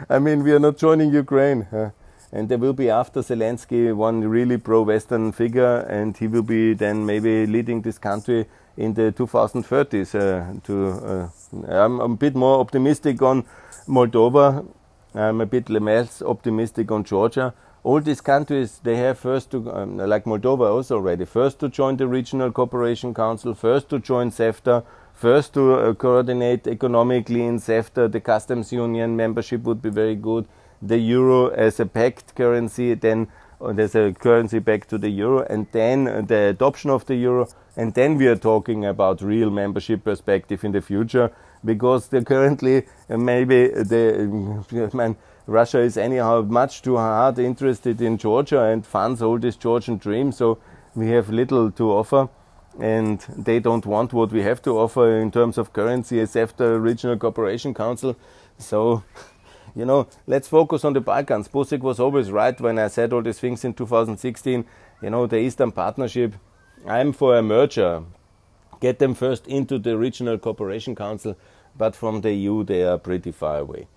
I 0.09 0.17
mean, 0.19 0.43
we 0.43 0.53
are 0.53 0.59
not 0.59 0.77
joining 0.77 1.13
Ukraine. 1.13 1.67
Huh? 1.69 1.89
And 2.31 2.49
there 2.49 2.57
will 2.57 2.73
be 2.73 2.89
after 2.89 3.21
Zelensky 3.21 3.95
one 3.95 4.21
really 4.21 4.57
pro-Western 4.57 5.31
figure, 5.31 5.79
and 5.89 6.17
he 6.17 6.27
will 6.27 6.41
be 6.41 6.73
then 6.73 7.05
maybe 7.05 7.45
leading 7.45 7.81
this 7.81 7.97
country 7.97 8.45
in 8.75 8.93
the 8.93 9.13
2030s. 9.13 10.13
Uh, 10.13 10.59
to 10.63 10.89
uh, 10.89 11.29
I'm, 11.71 11.99
a 11.99 12.09
bit 12.09 12.35
more 12.35 12.59
optimistic 12.59 13.21
on 13.21 13.45
Moldova. 13.87 14.67
I'm 15.15 15.41
a 15.41 15.45
bit 15.45 15.69
less 15.69 16.21
optimistic 16.21 16.91
on 16.91 17.03
Georgia. 17.03 17.53
All 17.83 18.01
these 18.01 18.19
countries 18.19 18.81
they 18.83 18.97
have 18.97 19.17
first 19.17 19.51
to, 19.51 19.71
um, 19.71 19.97
like 19.97 20.25
Moldova 20.25 20.69
also 20.69 20.95
already, 20.95 21.23
first 21.23 21.59
to 21.59 21.69
join 21.69 21.95
the 21.95 22.07
Regional 22.07 22.51
Cooperation 22.51 23.13
Council, 23.13 23.53
first 23.53 23.87
to 23.89 23.99
join 23.99 24.29
CEFTA, 24.31 24.83
first 25.13 25.53
to 25.53 25.75
uh, 25.75 25.93
coordinate 25.93 26.67
economically 26.67 27.45
in 27.45 27.57
CEFTA. 27.57 28.11
The 28.11 28.19
customs 28.19 28.73
union 28.73 29.15
membership 29.15 29.63
would 29.63 29.81
be 29.81 29.89
very 29.89 30.15
good 30.15 30.45
the 30.81 30.97
euro 30.97 31.47
as 31.49 31.79
a 31.79 31.85
pegged 31.85 32.35
currency, 32.35 32.93
then 32.93 33.27
uh, 33.59 33.73
there's 33.73 33.95
a 33.95 34.13
currency 34.13 34.59
back 34.59 34.87
to 34.87 34.97
the 34.97 35.09
euro, 35.09 35.45
and 35.49 35.67
then 35.71 36.07
uh, 36.07 36.21
the 36.21 36.49
adoption 36.49 36.89
of 36.89 37.05
the 37.05 37.15
euro, 37.15 37.47
and 37.75 37.93
then 37.93 38.17
we 38.17 38.27
are 38.27 38.35
talking 38.35 38.85
about 38.85 39.21
real 39.21 39.49
membership 39.49 40.03
perspective 40.03 40.63
in 40.63 40.71
the 40.71 40.81
future, 40.81 41.31
because 41.65 42.09
currently 42.25 42.85
uh, 43.09 43.17
maybe 43.17 43.67
the 43.67 44.89
man, 44.93 45.15
Russia 45.47 45.79
is 45.79 45.97
anyhow 45.97 46.41
much 46.41 46.81
too 46.81 46.97
hard 46.97 47.39
interested 47.39 48.01
in 48.01 48.17
Georgia 48.17 48.63
and 48.63 48.85
funds 48.85 49.21
all 49.21 49.39
this 49.39 49.55
Georgian 49.55 49.97
dream, 49.97 50.31
so 50.31 50.59
we 50.93 51.09
have 51.09 51.29
little 51.29 51.71
to 51.71 51.91
offer. 51.91 52.29
And 52.79 53.19
they 53.35 53.59
don't 53.59 53.87
want 53.87 54.13
what 54.13 54.31
we 54.31 54.43
have 54.43 54.61
to 54.63 54.77
offer 54.77 55.17
in 55.17 55.31
terms 55.31 55.57
of 55.57 55.73
currency, 55.73 56.19
except 56.19 56.57
the 56.57 56.79
Regional 56.79 57.17
Cooperation 57.17 57.73
Council. 57.73 58.15
So 58.59 59.03
you 59.77 59.85
know, 59.85 60.07
let's 60.25 60.47
focus 60.47 60.83
on 60.83 60.93
the 60.93 61.01
Balkans. 61.01 61.47
Busek 61.47 61.81
was 61.81 61.99
always 61.99 62.31
right 62.31 62.59
when 62.59 62.79
I 62.79 62.87
said 62.87 63.13
all 63.13 63.21
these 63.21 63.39
things 63.39 63.63
in 63.63 63.75
2016. 63.75 64.65
You 65.03 65.09
know, 65.11 65.27
the 65.27 65.37
Eastern 65.37 65.71
Partnership, 65.71 66.33
I'm 66.87 67.13
for 67.13 67.37
a 67.37 67.43
merger. 67.43 68.03
Get 68.81 68.97
them 68.97 69.13
first 69.13 69.45
into 69.45 69.77
the 69.77 69.95
Regional 69.95 70.39
Cooperation 70.39 70.95
Council, 70.95 71.35
but 71.77 71.95
from 71.95 72.21
the 72.21 72.33
EU 72.33 72.63
they 72.63 72.83
are 72.83 72.97
pretty 72.97 73.31
far 73.31 73.59
away. 73.59 73.87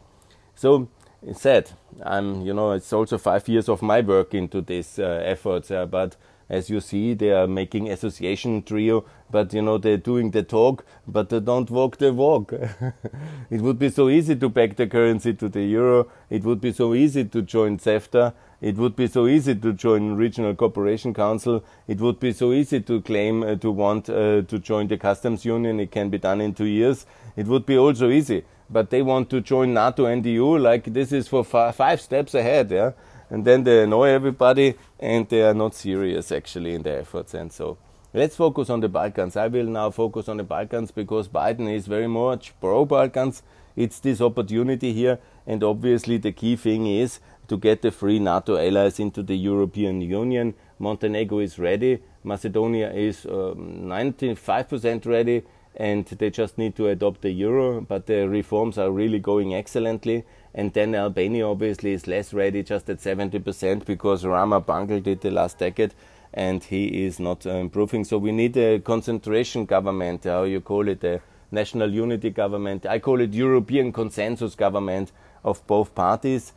So, 0.55 0.89
said, 1.35 1.71
I'm, 2.03 2.43
you 2.43 2.55
know, 2.55 2.73
it's 2.73 2.93
also 2.93 3.19
five 3.19 3.47
years 3.49 3.69
of 3.69 3.83
my 3.83 4.01
work 4.01 4.35
into 4.35 4.61
these 4.61 4.99
uh, 4.99 5.23
efforts, 5.25 5.71
uh, 5.71 5.87
but 5.87 6.17
As 6.51 6.69
you 6.69 6.81
see, 6.81 7.15
they 7.15 7.31
are 7.31 7.47
making 7.47 7.89
association 7.89 8.65
trio, 8.65 9.05
but 9.31 9.55
you 9.55 9.63
know 9.63 9.79
they're 9.79 9.97
doing 9.97 10.33
the 10.33 10.43
talk, 10.43 10.85
but 11.07 11.29
they 11.29 11.39
don't 11.39 11.71
walk 11.71 11.99
the 11.99 12.13
walk. 12.13 12.53
it 13.51 13.61
would 13.61 13.79
be 13.79 13.89
so 13.89 14.09
easy 14.09 14.35
to 14.35 14.49
back 14.49 14.75
the 14.75 14.89
currency 14.89 15.33
to 15.35 15.49
the 15.49 15.63
euro. 15.63 16.09
It 16.29 16.43
would 16.43 16.61
be 16.61 16.73
so 16.73 16.93
easy 16.93 17.25
to 17.25 17.43
join 17.43 17.79
CEFTA. 17.79 18.35
It 18.61 18.75
would 18.79 18.97
be 18.97 19.07
so 19.07 19.29
easy 19.29 19.55
to 19.55 19.73
join 19.73 20.17
Regional 20.17 20.57
Cooperation 20.57 21.15
Council. 21.15 21.63
It 21.87 22.01
would 22.01 22.19
be 22.19 22.33
so 22.33 22.53
easy 22.53 22.81
to 22.81 23.01
claim 23.01 23.45
uh, 23.45 23.55
to 23.55 23.71
want 23.71 24.11
uh, 24.11 24.43
to 24.43 24.59
join 24.59 24.89
the 24.89 24.99
customs 24.99 25.45
union. 25.45 25.79
It 25.79 25.93
can 25.93 26.11
be 26.11 26.19
done 26.19 26.41
in 26.41 26.53
two 26.53 26.67
years. 26.67 27.07
It 27.37 27.47
would 27.47 27.65
be 27.65 27.79
also 27.79 28.11
easy. 28.11 28.43
But 28.71 28.91
they 28.91 29.03
want 29.03 29.31
to 29.31 29.41
join 29.41 29.75
NATO 29.75 30.07
and 30.07 30.25
EU 30.25 30.57
like 30.57 30.85
this 30.85 31.13
is 31.13 31.29
for 31.29 31.45
five 31.45 32.01
steps 32.01 32.35
ahead. 32.35 32.71
Yeah? 32.71 32.93
And 33.29 33.45
then 33.45 33.65
they 33.65 33.83
annoy 33.83 34.09
everybody 34.11 34.77
and 34.99 35.29
they 35.29 35.43
are 35.43 35.55
not 35.55 35.75
serious 35.75 36.31
actually 36.33 36.75
in 36.75 36.83
their 36.83 37.01
efforts. 37.01 37.35
And 37.35 37.53
so 37.53 37.79
let's 38.15 38.37
focus 38.37 38.71
on 38.71 38.81
the 38.81 38.89
balkans. 38.89 39.37
I 39.37 39.49
will 39.49 39.67
now 39.67 39.91
focus 39.91 40.29
on 40.29 40.37
the 40.37 40.45
balkans 40.45 40.91
because 40.91 41.29
biden 41.29 41.73
is 41.73 41.87
very 41.87 42.09
much 42.09 42.55
pro 42.61 42.85
balkans 42.85 43.43
it's 43.77 44.01
this 44.01 44.21
opportunity 44.21 44.93
here 44.93 45.19
and 45.47 45.63
obviously 45.63 46.19
the 46.19 46.33
key 46.33 46.57
thing 46.57 46.87
is 46.87 47.21
to 47.49 47.57
get 47.57 47.83
the 47.83 47.91
free 47.91 48.19
nato 48.19 48.57
allies 48.57 49.01
into 49.01 49.23
the 49.23 49.37
european 49.37 50.01
union. 50.01 50.55
Montenegro 50.79 51.41
is 51.41 51.59
ready. 51.59 52.03
Macedonia 52.25 52.91
is 52.93 53.27
um, 53.27 53.83
95% 53.85 55.07
ready 55.07 55.43
and 55.77 56.05
they 56.07 56.31
just 56.31 56.59
need 56.59 56.75
to 56.77 56.89
adopt 56.89 57.23
the 57.23 57.31
euro 57.31 57.81
but 57.81 58.07
the 58.07 58.29
reforms 58.29 58.77
are 58.77 58.91
really 58.91 59.19
going 59.19 59.55
excellently 59.55 60.25
and 60.55 60.73
then 60.73 60.95
Albania 60.95 61.47
obviously 61.47 61.93
is 61.93 62.07
less 62.07 62.33
ready, 62.33 62.63
just 62.63 62.89
at 62.91 62.99
70%, 62.99 63.85
because 63.85 64.25
Rama 64.25 64.61
bungled 64.61 65.07
it 65.07 65.21
the 65.21 65.31
last 65.31 65.59
decade 65.59 65.95
and 66.35 66.63
he 66.63 67.05
is 67.05 67.21
not 67.21 67.47
uh, 67.47 67.51
improving. 67.51 68.05
So 68.05 68.19
we 68.19 68.33
need 68.33 68.57
a 68.57 68.81
concentration 68.81 69.65
government, 69.65 70.25
how 70.25 70.45
you 70.45 70.61
call 70.61 70.89
it, 70.89 71.05
a 71.05 71.21
national 71.51 71.93
unity 71.93 72.31
government. 72.31 72.87
I 72.87 72.99
call 72.99 73.21
it 73.21 73.33
European 73.33 73.93
consensus 73.93 74.55
government 74.55 75.13
of 75.45 75.65
both 75.67 75.95
parties. 75.95 76.53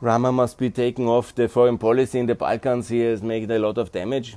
Rama 0.00 0.32
must 0.32 0.56
be 0.56 0.70
taken 0.70 1.06
off 1.06 1.34
the 1.34 1.48
foreign 1.48 1.76
policy 1.76 2.18
in 2.18 2.26
the 2.26 2.34
Balkans. 2.34 2.88
He 2.88 3.00
has 3.00 3.22
made 3.22 3.50
a 3.50 3.58
lot 3.58 3.76
of 3.76 3.92
damage. 3.92 4.36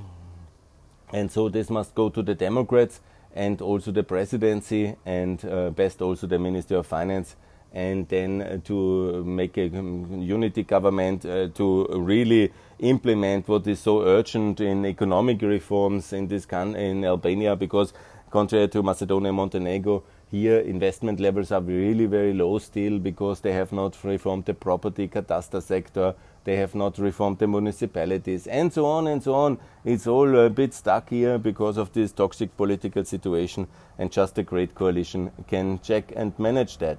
And 1.13 1.31
so 1.31 1.47
this 1.47 1.69
must 1.69 1.95
go 1.95 2.09
to 2.09 2.21
the 2.21 2.35
Democrats 2.35 2.99
and 3.33 3.61
also 3.61 3.91
the 3.91 4.03
presidency 4.03 4.95
and 5.05 5.43
uh, 5.45 5.69
best 5.71 6.01
also 6.01 6.27
the 6.27 6.39
Minister 6.39 6.77
of 6.77 6.87
Finance 6.87 7.35
and 7.73 8.07
then 8.07 8.41
uh, 8.41 8.59
to 8.63 9.23
make 9.23 9.57
a 9.57 9.65
um, 9.77 10.21
unity 10.21 10.63
government 10.63 11.25
uh, 11.25 11.47
to 11.49 11.87
really 11.89 12.51
implement 12.79 13.47
what 13.47 13.65
is 13.67 13.79
so 13.79 14.03
urgent 14.03 14.61
in 14.61 14.85
economic 14.85 15.41
reforms 15.41 16.13
in 16.13 16.27
this 16.27 16.45
in 16.45 17.03
Albania 17.03 17.55
because 17.55 17.93
contrary 18.29 18.67
to 18.67 18.83
Macedonia 18.83 19.29
and 19.29 19.37
Montenegro 19.37 20.03
here 20.33 20.57
investment 20.61 21.19
levels 21.19 21.51
are 21.51 21.61
really 21.61 22.07
very 22.07 22.33
low 22.33 22.57
still 22.57 22.97
because 22.97 23.41
they 23.41 23.51
have 23.53 23.71
not 23.71 23.97
reformed 24.03 24.45
the 24.45 24.53
property 24.53 25.07
cadastre 25.07 25.61
sector 25.61 26.15
they 26.43 26.55
have 26.55 26.73
not 26.73 26.97
reformed 26.97 27.37
the 27.37 27.47
municipalities 27.47 28.47
and 28.47 28.73
so 28.73 28.83
on 28.83 29.05
and 29.05 29.21
so 29.21 29.35
on 29.35 29.59
it's 29.85 30.07
all 30.07 30.35
a 30.39 30.49
bit 30.49 30.73
stuck 30.73 31.09
here 31.09 31.37
because 31.37 31.77
of 31.77 31.93
this 31.93 32.11
toxic 32.11 32.57
political 32.57 33.05
situation 33.05 33.67
and 33.99 34.11
just 34.11 34.39
a 34.39 34.43
great 34.51 34.73
coalition 34.73 35.29
can 35.47 35.79
check 35.81 36.11
and 36.15 36.39
manage 36.39 36.79
that 36.79 36.97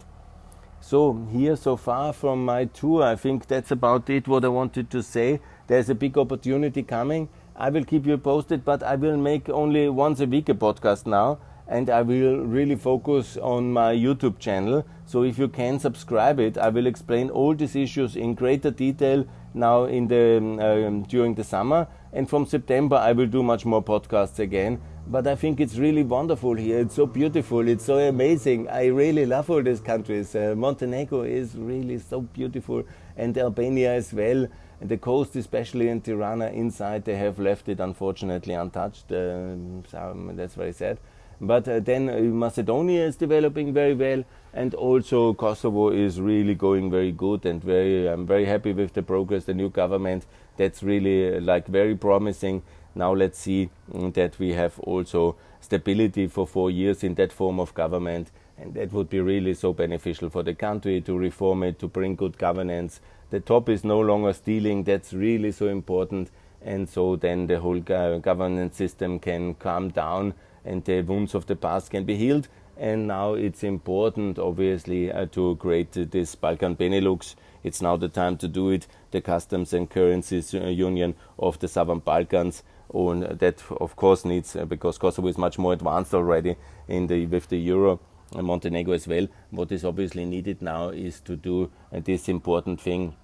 so 0.80 1.26
here 1.32 1.56
so 1.56 1.76
far 1.78 2.12
from 2.12 2.44
my 2.44 2.66
tour, 2.66 3.04
I 3.04 3.16
think 3.16 3.46
that's 3.46 3.70
about 3.70 4.10
it 4.10 4.28
what 4.28 4.44
I 4.44 4.48
wanted 4.48 4.90
to 4.90 5.02
say. 5.02 5.40
There's 5.66 5.88
a 5.88 5.94
big 5.94 6.18
opportunity 6.18 6.82
coming. 6.82 7.30
I 7.56 7.70
will 7.70 7.86
keep 7.86 8.04
you 8.04 8.18
posted, 8.18 8.66
but 8.66 8.82
I 8.82 8.96
will 8.96 9.16
make 9.16 9.48
only 9.48 9.88
once 9.88 10.20
a 10.20 10.26
week 10.26 10.50
a 10.50 10.54
podcast 10.54 11.06
now 11.06 11.38
and 11.68 11.88
I 11.90 12.02
will 12.02 12.44
really 12.44 12.76
focus 12.76 13.36
on 13.36 13.72
my 13.72 13.94
YouTube 13.94 14.38
channel. 14.38 14.84
So 15.06 15.22
if 15.24 15.38
you 15.38 15.48
can 15.48 15.78
subscribe 15.78 16.38
it, 16.40 16.58
I 16.58 16.68
will 16.68 16.86
explain 16.86 17.30
all 17.30 17.54
these 17.54 17.76
issues 17.76 18.16
in 18.16 18.34
greater 18.34 18.70
detail 18.70 19.26
now 19.54 19.84
in 19.84 20.08
the 20.08 20.38
um, 20.38 21.02
during 21.04 21.34
the 21.34 21.44
summer 21.44 21.86
and 22.12 22.28
from 22.28 22.44
September 22.44 22.96
I 22.96 23.12
will 23.12 23.28
do 23.28 23.42
much 23.42 23.64
more 23.64 23.82
podcasts 23.82 24.40
again 24.40 24.80
but 25.06 25.26
I 25.26 25.34
think 25.34 25.60
it's 25.60 25.76
really 25.76 26.02
wonderful 26.02 26.54
here. 26.54 26.78
It's 26.80 26.94
so 26.94 27.06
beautiful. 27.06 27.68
It's 27.68 27.84
so 27.84 27.98
amazing. 27.98 28.68
I 28.68 28.86
really 28.86 29.26
love 29.26 29.50
all 29.50 29.62
these 29.62 29.80
countries. 29.80 30.34
Uh, 30.34 30.54
Montenegro 30.56 31.22
is 31.22 31.54
really 31.56 31.98
so 31.98 32.22
beautiful, 32.22 32.84
and 33.16 33.36
Albania 33.36 33.92
as 33.92 34.14
well. 34.14 34.48
And 34.80 34.88
the 34.88 34.96
coast, 34.96 35.36
especially 35.36 35.88
in 35.88 36.00
Tirana, 36.00 36.46
inside, 36.46 37.04
they 37.04 37.16
have 37.16 37.38
left 37.38 37.68
it 37.68 37.80
unfortunately 37.80 38.54
untouched. 38.54 39.12
Uh, 39.12 39.56
so 39.88 40.32
that's 40.34 40.54
very 40.54 40.72
sad. 40.72 40.98
But 41.40 41.68
uh, 41.68 41.80
then 41.80 42.08
uh, 42.08 42.20
Macedonia 42.20 43.06
is 43.06 43.16
developing 43.16 43.72
very 43.72 43.94
well, 43.94 44.24
and 44.52 44.74
also 44.74 45.34
Kosovo 45.34 45.90
is 45.90 46.20
really 46.20 46.54
going 46.54 46.90
very 46.90 47.12
good. 47.12 47.44
And 47.46 47.62
very, 47.62 48.06
I'm 48.06 48.26
very 48.26 48.44
happy 48.44 48.72
with 48.72 48.92
the 48.92 49.02
progress. 49.02 49.44
The 49.44 49.54
new 49.54 49.70
government 49.70 50.26
that's 50.56 50.82
really 50.82 51.36
uh, 51.36 51.40
like 51.40 51.66
very 51.66 51.96
promising 51.96 52.62
now 52.94 53.12
let's 53.12 53.38
see 53.38 53.70
mm, 53.92 54.12
that 54.14 54.38
we 54.38 54.52
have 54.52 54.78
also 54.80 55.36
stability 55.60 56.26
for 56.26 56.46
four 56.46 56.70
years 56.70 57.02
in 57.02 57.14
that 57.14 57.32
form 57.32 57.58
of 57.58 57.74
government, 57.74 58.30
and 58.58 58.74
that 58.74 58.92
would 58.92 59.10
be 59.10 59.20
really 59.20 59.54
so 59.54 59.72
beneficial 59.72 60.30
for 60.30 60.42
the 60.42 60.54
country 60.54 61.00
to 61.00 61.18
reform 61.18 61.62
it, 61.62 61.78
to 61.78 61.88
bring 61.88 62.14
good 62.14 62.38
governance. 62.38 63.00
The 63.30 63.40
top 63.40 63.68
is 63.68 63.82
no 63.82 64.00
longer 64.00 64.32
stealing, 64.32 64.84
that's 64.84 65.12
really 65.12 65.50
so 65.50 65.68
important, 65.68 66.30
and 66.62 66.88
so 66.88 67.16
then 67.16 67.46
the 67.46 67.58
whole 67.58 67.80
governance 67.80 68.76
system 68.76 69.18
can 69.18 69.54
calm 69.54 69.88
down 69.88 70.34
and 70.64 70.84
the 70.84 71.02
wounds 71.02 71.34
of 71.34 71.46
the 71.46 71.56
past 71.56 71.90
can 71.90 72.04
be 72.04 72.16
healed. 72.16 72.48
And 72.76 73.06
now 73.06 73.34
it's 73.34 73.62
important, 73.62 74.38
obviously, 74.38 75.12
uh, 75.12 75.26
to 75.26 75.56
create 75.56 75.96
uh, 75.96 76.06
this 76.10 76.34
Balkan 76.34 76.74
Benelux. 76.74 77.36
It's 77.62 77.80
now 77.80 77.96
the 77.96 78.08
time 78.08 78.36
to 78.38 78.48
do 78.48 78.70
it, 78.70 78.86
the 79.12 79.20
customs 79.20 79.72
and 79.72 79.88
currencies 79.88 80.54
uh, 80.54 80.66
union 80.66 81.14
of 81.38 81.58
the 81.60 81.68
Southern 81.68 82.00
Balkans 82.00 82.62
and 82.92 83.22
that 83.22 83.62
of 83.80 83.96
course 83.96 84.24
needs 84.24 84.56
uh, 84.56 84.64
because 84.64 84.98
Kosovo 84.98 85.28
is 85.28 85.38
much 85.38 85.58
more 85.58 85.72
advanced 85.72 86.14
already 86.14 86.56
in 86.88 87.06
the 87.06 87.26
with 87.26 87.48
the 87.48 87.58
euro 87.58 88.00
and 88.34 88.46
Montenegro 88.46 88.94
as 88.94 89.08
well. 89.08 89.26
What 89.50 89.72
is 89.72 89.84
obviously 89.84 90.24
needed 90.24 90.62
now 90.62 90.88
is 90.88 91.20
to 91.20 91.36
do 91.36 91.70
uh, 91.92 92.00
this 92.00 92.28
important 92.28 92.80
thing. 92.80 93.14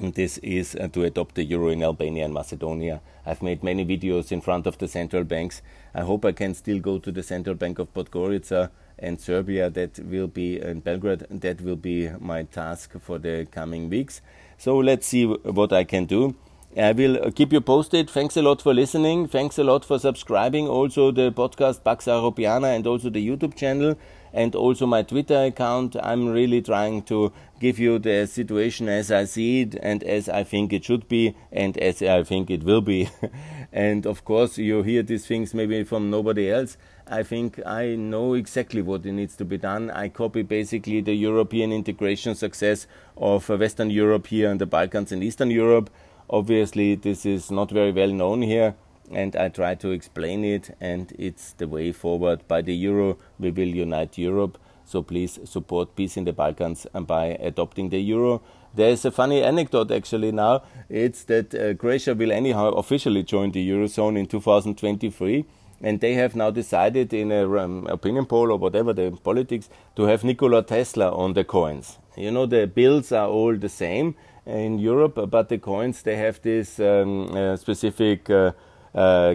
This 0.00 0.38
is 0.38 0.76
uh, 0.76 0.86
to 0.92 1.02
adopt 1.02 1.34
the 1.34 1.42
euro 1.42 1.70
in 1.70 1.82
Albania 1.82 2.24
and 2.24 2.32
Macedonia. 2.32 3.00
I've 3.26 3.42
made 3.42 3.64
many 3.64 3.84
videos 3.84 4.30
in 4.30 4.40
front 4.40 4.68
of 4.68 4.78
the 4.78 4.86
central 4.86 5.24
banks. 5.24 5.60
I 5.92 6.02
hope 6.02 6.24
I 6.24 6.30
can 6.30 6.54
still 6.54 6.78
go 6.78 6.98
to 7.00 7.10
the 7.10 7.24
central 7.24 7.56
bank 7.56 7.80
of 7.80 7.92
Podgorica 7.92 8.70
and 8.96 9.20
Serbia. 9.20 9.68
That 9.70 9.98
will 9.98 10.28
be 10.28 10.60
in 10.60 10.80
Belgrade. 10.80 11.26
That 11.30 11.60
will 11.60 11.74
be 11.74 12.10
my 12.20 12.44
task 12.44 12.92
for 13.00 13.18
the 13.18 13.48
coming 13.50 13.90
weeks. 13.90 14.22
So 14.56 14.78
let's 14.78 15.04
see 15.04 15.26
what 15.26 15.72
I 15.72 15.82
can 15.82 16.04
do. 16.04 16.36
I 16.76 16.92
will 16.92 17.32
keep 17.32 17.52
you 17.52 17.60
posted. 17.60 18.08
Thanks 18.08 18.36
a 18.36 18.42
lot 18.42 18.62
for 18.62 18.72
listening. 18.72 19.26
Thanks 19.26 19.58
a 19.58 19.64
lot 19.64 19.84
for 19.84 19.98
subscribing. 19.98 20.68
Also 20.68 21.10
the 21.10 21.32
podcast 21.32 21.82
Pax 21.82 22.04
Europiana 22.04 22.76
and 22.76 22.86
also 22.86 23.10
the 23.10 23.26
YouTube 23.26 23.56
channel 23.56 23.98
and 24.32 24.54
also 24.54 24.86
my 24.86 25.02
Twitter 25.02 25.44
account. 25.44 25.96
I'm 26.02 26.28
really 26.28 26.62
trying 26.62 27.02
to 27.04 27.32
give 27.60 27.78
you 27.78 27.98
the 27.98 28.26
situation 28.26 28.88
as 28.88 29.10
I 29.10 29.24
see 29.24 29.62
it 29.62 29.76
and 29.82 30.02
as 30.04 30.28
I 30.28 30.44
think 30.44 30.72
it 30.72 30.84
should 30.84 31.08
be 31.08 31.36
and 31.50 31.76
as 31.78 32.02
I 32.02 32.22
think 32.22 32.50
it 32.50 32.62
will 32.64 32.80
be. 32.80 33.08
and 33.72 34.06
of 34.06 34.24
course, 34.24 34.58
you 34.58 34.82
hear 34.82 35.02
these 35.02 35.26
things 35.26 35.54
maybe 35.54 35.82
from 35.84 36.10
nobody 36.10 36.50
else. 36.50 36.76
I 37.06 37.22
think 37.22 37.64
I 37.64 37.96
know 37.96 38.34
exactly 38.34 38.82
what 38.82 39.04
needs 39.04 39.34
to 39.36 39.44
be 39.44 39.56
done. 39.56 39.90
I 39.90 40.08
copy 40.08 40.42
basically 40.42 41.00
the 41.00 41.14
European 41.14 41.72
integration 41.72 42.34
success 42.34 42.86
of 43.16 43.50
uh, 43.50 43.56
Western 43.56 43.90
Europe 43.90 44.26
here 44.26 44.50
and 44.50 44.60
the 44.60 44.66
Balkans 44.66 45.10
and 45.12 45.24
Eastern 45.24 45.50
Europe 45.50 45.90
Obviously, 46.30 46.94
this 46.94 47.24
is 47.24 47.50
not 47.50 47.70
very 47.70 47.90
well 47.90 48.12
known 48.12 48.42
here, 48.42 48.74
and 49.12 49.36
I 49.36 49.48
try 49.48 49.74
to 49.76 49.90
explain 49.90 50.44
it, 50.44 50.76
and 50.80 51.12
it's 51.18 51.52
the 51.52 51.68
way 51.68 51.92
forward. 51.92 52.46
By 52.48 52.62
the 52.62 52.74
euro, 52.74 53.18
we 53.38 53.50
will 53.50 53.68
unite 53.68 54.18
Europe. 54.18 54.58
So 54.84 55.02
please 55.02 55.38
support 55.44 55.96
peace 55.96 56.16
in 56.16 56.24
the 56.24 56.32
Balkans 56.32 56.86
by 56.94 57.36
adopting 57.40 57.90
the 57.90 58.00
euro. 58.00 58.40
There's 58.74 59.04
a 59.04 59.10
funny 59.10 59.42
anecdote 59.42 59.90
actually 59.90 60.32
now. 60.32 60.62
It's 60.88 61.24
that 61.24 61.54
uh, 61.54 61.74
Croatia 61.74 62.14
will 62.14 62.32
anyhow 62.32 62.70
officially 62.70 63.22
join 63.22 63.50
the 63.50 63.68
eurozone 63.68 64.18
in 64.18 64.26
2023 64.26 65.44
and 65.80 66.00
they 66.00 66.14
have 66.14 66.34
now 66.34 66.50
decided 66.50 67.12
in 67.12 67.30
a 67.32 67.58
um, 67.58 67.86
opinion 67.86 68.26
poll 68.26 68.50
or 68.50 68.58
whatever 68.58 68.92
the 68.92 69.10
politics 69.22 69.68
to 69.96 70.04
have 70.04 70.24
Nikola 70.24 70.62
Tesla 70.62 71.10
on 71.10 71.34
the 71.34 71.44
coins. 71.44 71.98
You 72.16 72.30
know 72.30 72.46
the 72.46 72.66
bills 72.66 73.12
are 73.12 73.28
all 73.28 73.56
the 73.56 73.68
same 73.68 74.14
in 74.44 74.78
Europe, 74.78 75.18
but 75.30 75.48
the 75.48 75.58
coins 75.58 76.02
they 76.02 76.16
have 76.16 76.40
this 76.42 76.80
um, 76.80 77.36
uh, 77.36 77.56
specific 77.56 78.28
uh, 78.30 78.52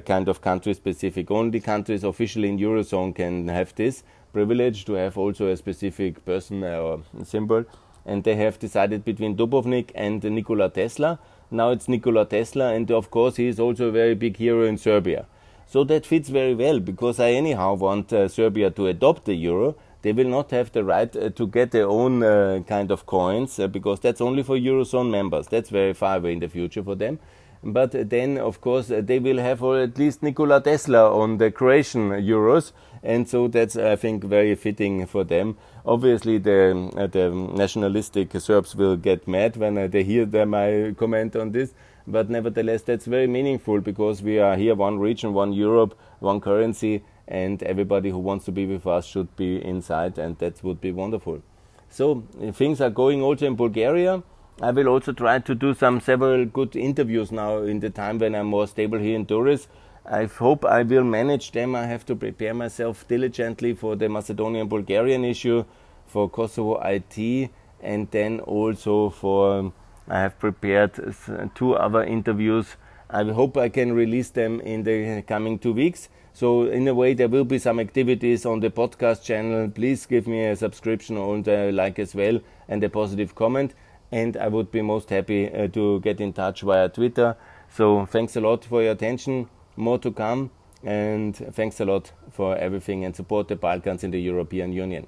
kind 0.06 0.28
of 0.28 0.42
country 0.42 0.74
specific. 0.74 1.32
Only 1.32 1.60
countries 1.60 2.04
officially 2.04 2.50
in 2.50 2.58
eurozone 2.60 3.16
can 3.16 3.48
have 3.48 3.74
this 3.76 4.04
privilege 4.32 4.86
to 4.86 4.94
have 4.94 5.18
also 5.18 5.48
a 5.48 5.56
specific 5.56 6.26
person 6.26 6.64
or 6.64 7.02
symbol. 7.24 7.66
And 8.06 8.24
they 8.24 8.36
have 8.36 8.60
decided 8.60 9.06
between 9.06 9.38
Dubrovnik 9.38 9.92
and 9.96 10.24
Nikola 10.24 10.70
Tesla. 10.70 11.20
Now 11.52 11.70
it's 11.70 11.88
Nikola 11.88 12.26
Tesla, 12.26 12.74
and 12.74 12.92
of 12.92 13.12
course 13.12 13.36
he 13.38 13.48
is 13.48 13.60
also 13.60 13.88
a 13.88 13.92
very 13.92 14.16
big 14.16 14.38
hero 14.38 14.66
in 14.66 14.78
Serbia. 14.78 15.28
So 15.68 15.84
that 15.86 16.06
fits 16.06 16.30
very 16.30 16.54
well 16.54 16.80
because 16.80 17.20
I 17.20 17.32
anyhow 17.32 17.76
want 17.76 18.12
uh, 18.12 18.28
Serbia 18.28 18.72
to 18.72 18.88
adopt 18.88 19.26
the 19.26 19.36
euro. 19.36 19.76
They 20.02 20.12
will 20.12 20.28
not 20.28 20.52
have 20.52 20.72
the 20.72 20.84
right 20.84 21.16
uh, 21.16 21.30
to 21.30 21.48
get 21.48 21.72
their 21.72 21.88
own 21.88 22.24
uh, 22.24 22.62
kind 22.68 22.92
of 22.92 23.06
coins 23.06 23.60
uh, 23.60 23.68
because 23.68 24.02
that's 24.02 24.20
only 24.20 24.44
for 24.44 24.58
eurozone 24.58 25.10
members. 25.10 25.48
That's 25.48 25.70
very 25.70 25.94
far 25.94 26.18
away 26.18 26.34
in 26.34 26.40
the 26.40 26.50
future 26.50 26.84
for 26.84 26.96
them. 26.96 27.20
But 27.64 28.10
then, 28.10 28.38
of 28.38 28.60
course, 28.60 28.92
uh, 28.92 29.02
they 29.02 29.20
will 29.20 29.38
have 29.38 29.64
at 29.64 29.98
least 29.98 30.22
Nikola 30.22 30.60
Tesla 30.60 31.10
on 31.18 31.38
the 31.38 31.50
Croatian 31.50 32.10
euros, 32.10 32.74
and 33.02 33.28
so 33.28 33.48
that's 33.48 33.78
I 33.78 33.96
think 33.96 34.26
very 34.26 34.54
fitting 34.56 35.06
for 35.06 35.24
them. 35.24 35.56
Obviously, 35.86 36.40
the 36.40 36.92
uh, 36.98 37.08
the 37.08 37.30
nationalistic 37.32 38.34
Serbs 38.38 38.76
will 38.76 38.98
get 38.98 39.28
mad 39.30 39.56
when 39.56 39.78
uh, 39.78 39.88
they 39.88 40.04
hear 40.04 40.26
the, 40.26 40.46
my 40.46 40.94
comment 40.98 41.38
on 41.38 41.54
this. 41.54 41.74
But 42.06 42.30
nevertheless, 42.30 42.82
that's 42.82 43.06
very 43.06 43.28
meaningful 43.28 43.80
because 43.80 44.22
we 44.22 44.40
are 44.40 44.58
here 44.58 44.76
one 44.76 45.00
region, 45.00 45.34
one 45.34 45.54
Europe, 45.54 45.98
one 46.20 46.42
currency, 46.42 47.02
and 47.30 47.64
everybody 47.64 48.10
who 48.10 48.18
wants 48.18 48.44
to 48.46 48.52
be 48.52 48.66
with 48.66 48.86
us 48.86 49.06
should 49.06 49.34
be 49.38 49.64
inside, 49.64 50.18
and 50.18 50.38
that 50.40 50.62
would 50.64 50.82
be 50.82 50.92
wonderful. 50.92 51.42
So 51.90 52.24
things 52.52 52.82
are 52.82 52.90
going 52.90 53.22
also 53.22 53.46
in 53.46 53.56
Bulgaria. 53.56 54.22
I 54.62 54.70
will 54.70 54.88
also 54.88 55.14
try 55.14 55.40
to 55.40 55.56
do 55.56 55.74
some 55.74 56.00
several 56.00 56.46
good 56.46 56.76
interviews 56.76 57.32
now 57.32 57.58
in 57.64 57.80
the 57.80 57.90
time 57.90 58.20
when 58.20 58.36
I'm 58.36 58.46
more 58.48 58.68
stable 58.68 59.00
here 59.00 59.16
in 59.16 59.26
Durrës. 59.26 59.66
I 60.06 60.26
hope 60.26 60.64
I 60.64 60.84
will 60.84 61.04
manage 61.04 61.52
them. 61.54 61.74
I 61.76 61.88
have 61.88 62.06
to 62.06 62.16
prepare 62.16 62.54
myself 62.54 63.08
diligently 63.08 63.74
for 63.74 63.96
the 63.96 64.10
Macedonian 64.10 64.68
Bulgarian 64.68 65.26
issue, 65.26 65.66
for 66.06 66.30
Kosovo 66.30 66.80
IT, 66.84 67.50
and 67.82 68.12
then 68.12 68.42
also 68.42 69.10
for 69.10 69.58
um, 69.58 69.74
I 70.08 70.20
have 70.20 70.38
prepared 70.38 71.16
two 71.56 71.74
other 71.74 72.04
interviews. 72.04 72.76
I 73.10 73.24
hope 73.24 73.58
I 73.58 73.70
can 73.70 73.94
release 73.94 74.30
them 74.30 74.60
in 74.60 74.84
the 74.84 75.24
coming 75.24 75.58
two 75.58 75.74
weeks. 75.74 76.10
So, 76.36 76.66
in 76.66 76.88
a 76.88 76.94
way, 76.94 77.14
there 77.14 77.28
will 77.28 77.46
be 77.46 77.60
some 77.60 77.80
activities 77.80 78.46
on 78.46 78.60
the 78.60 78.70
podcast 78.70 79.24
channel. 79.24 79.70
Please 79.70 80.06
give 80.06 80.28
me 80.28 80.46
a 80.46 80.56
subscription 80.56 81.18
and 81.18 81.48
a 81.48 81.72
like 81.72 81.98
as 82.00 82.14
well, 82.14 82.40
and 82.68 82.84
a 82.84 82.90
positive 82.90 83.34
comment 83.36 83.74
and 84.14 84.38
I 84.38 84.48
would 84.48 84.72
be 84.72 84.82
most 84.84 85.10
happy 85.10 85.52
uh, 85.52 85.68
to 85.70 86.00
get 86.02 86.22
in 86.22 86.34
touch 86.34 86.62
via 86.62 86.88
Twitter. 86.88 87.36
So 87.70 88.06
thanks 88.06 88.36
a 88.36 88.42
lot 88.42 88.64
for 88.64 88.84
your 88.84 88.92
attention. 88.92 89.50
More 89.76 89.98
to 90.00 90.12
come, 90.12 90.52
and 90.84 91.36
thanks 91.36 91.80
a 91.80 91.86
lot 91.86 92.12
for 92.32 92.56
everything 92.56 93.04
and 93.04 93.16
support 93.16 93.48
the 93.48 93.56
Balkans 93.56 94.04
in 94.04 94.12
the 94.12 94.22
European 94.22 94.72
Union. 94.72 95.08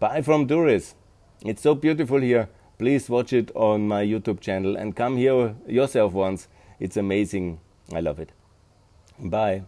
Bye 0.00 0.22
from 0.22 0.48
Durrës. 0.48 0.94
It's 1.44 1.62
so 1.62 1.76
beautiful 1.76 2.20
here. 2.20 2.48
Please 2.78 3.08
watch 3.08 3.32
it 3.32 3.52
on 3.54 3.86
my 3.86 4.04
YouTube 4.04 4.40
channel 4.40 4.76
and 4.76 4.96
come 4.96 5.16
here 5.16 5.54
yourself 5.68 6.12
once. 6.12 6.48
It's 6.80 6.96
amazing. 6.96 7.60
I 7.92 8.00
love 8.00 8.18
it. 8.18 8.32
Bye. 9.20 9.62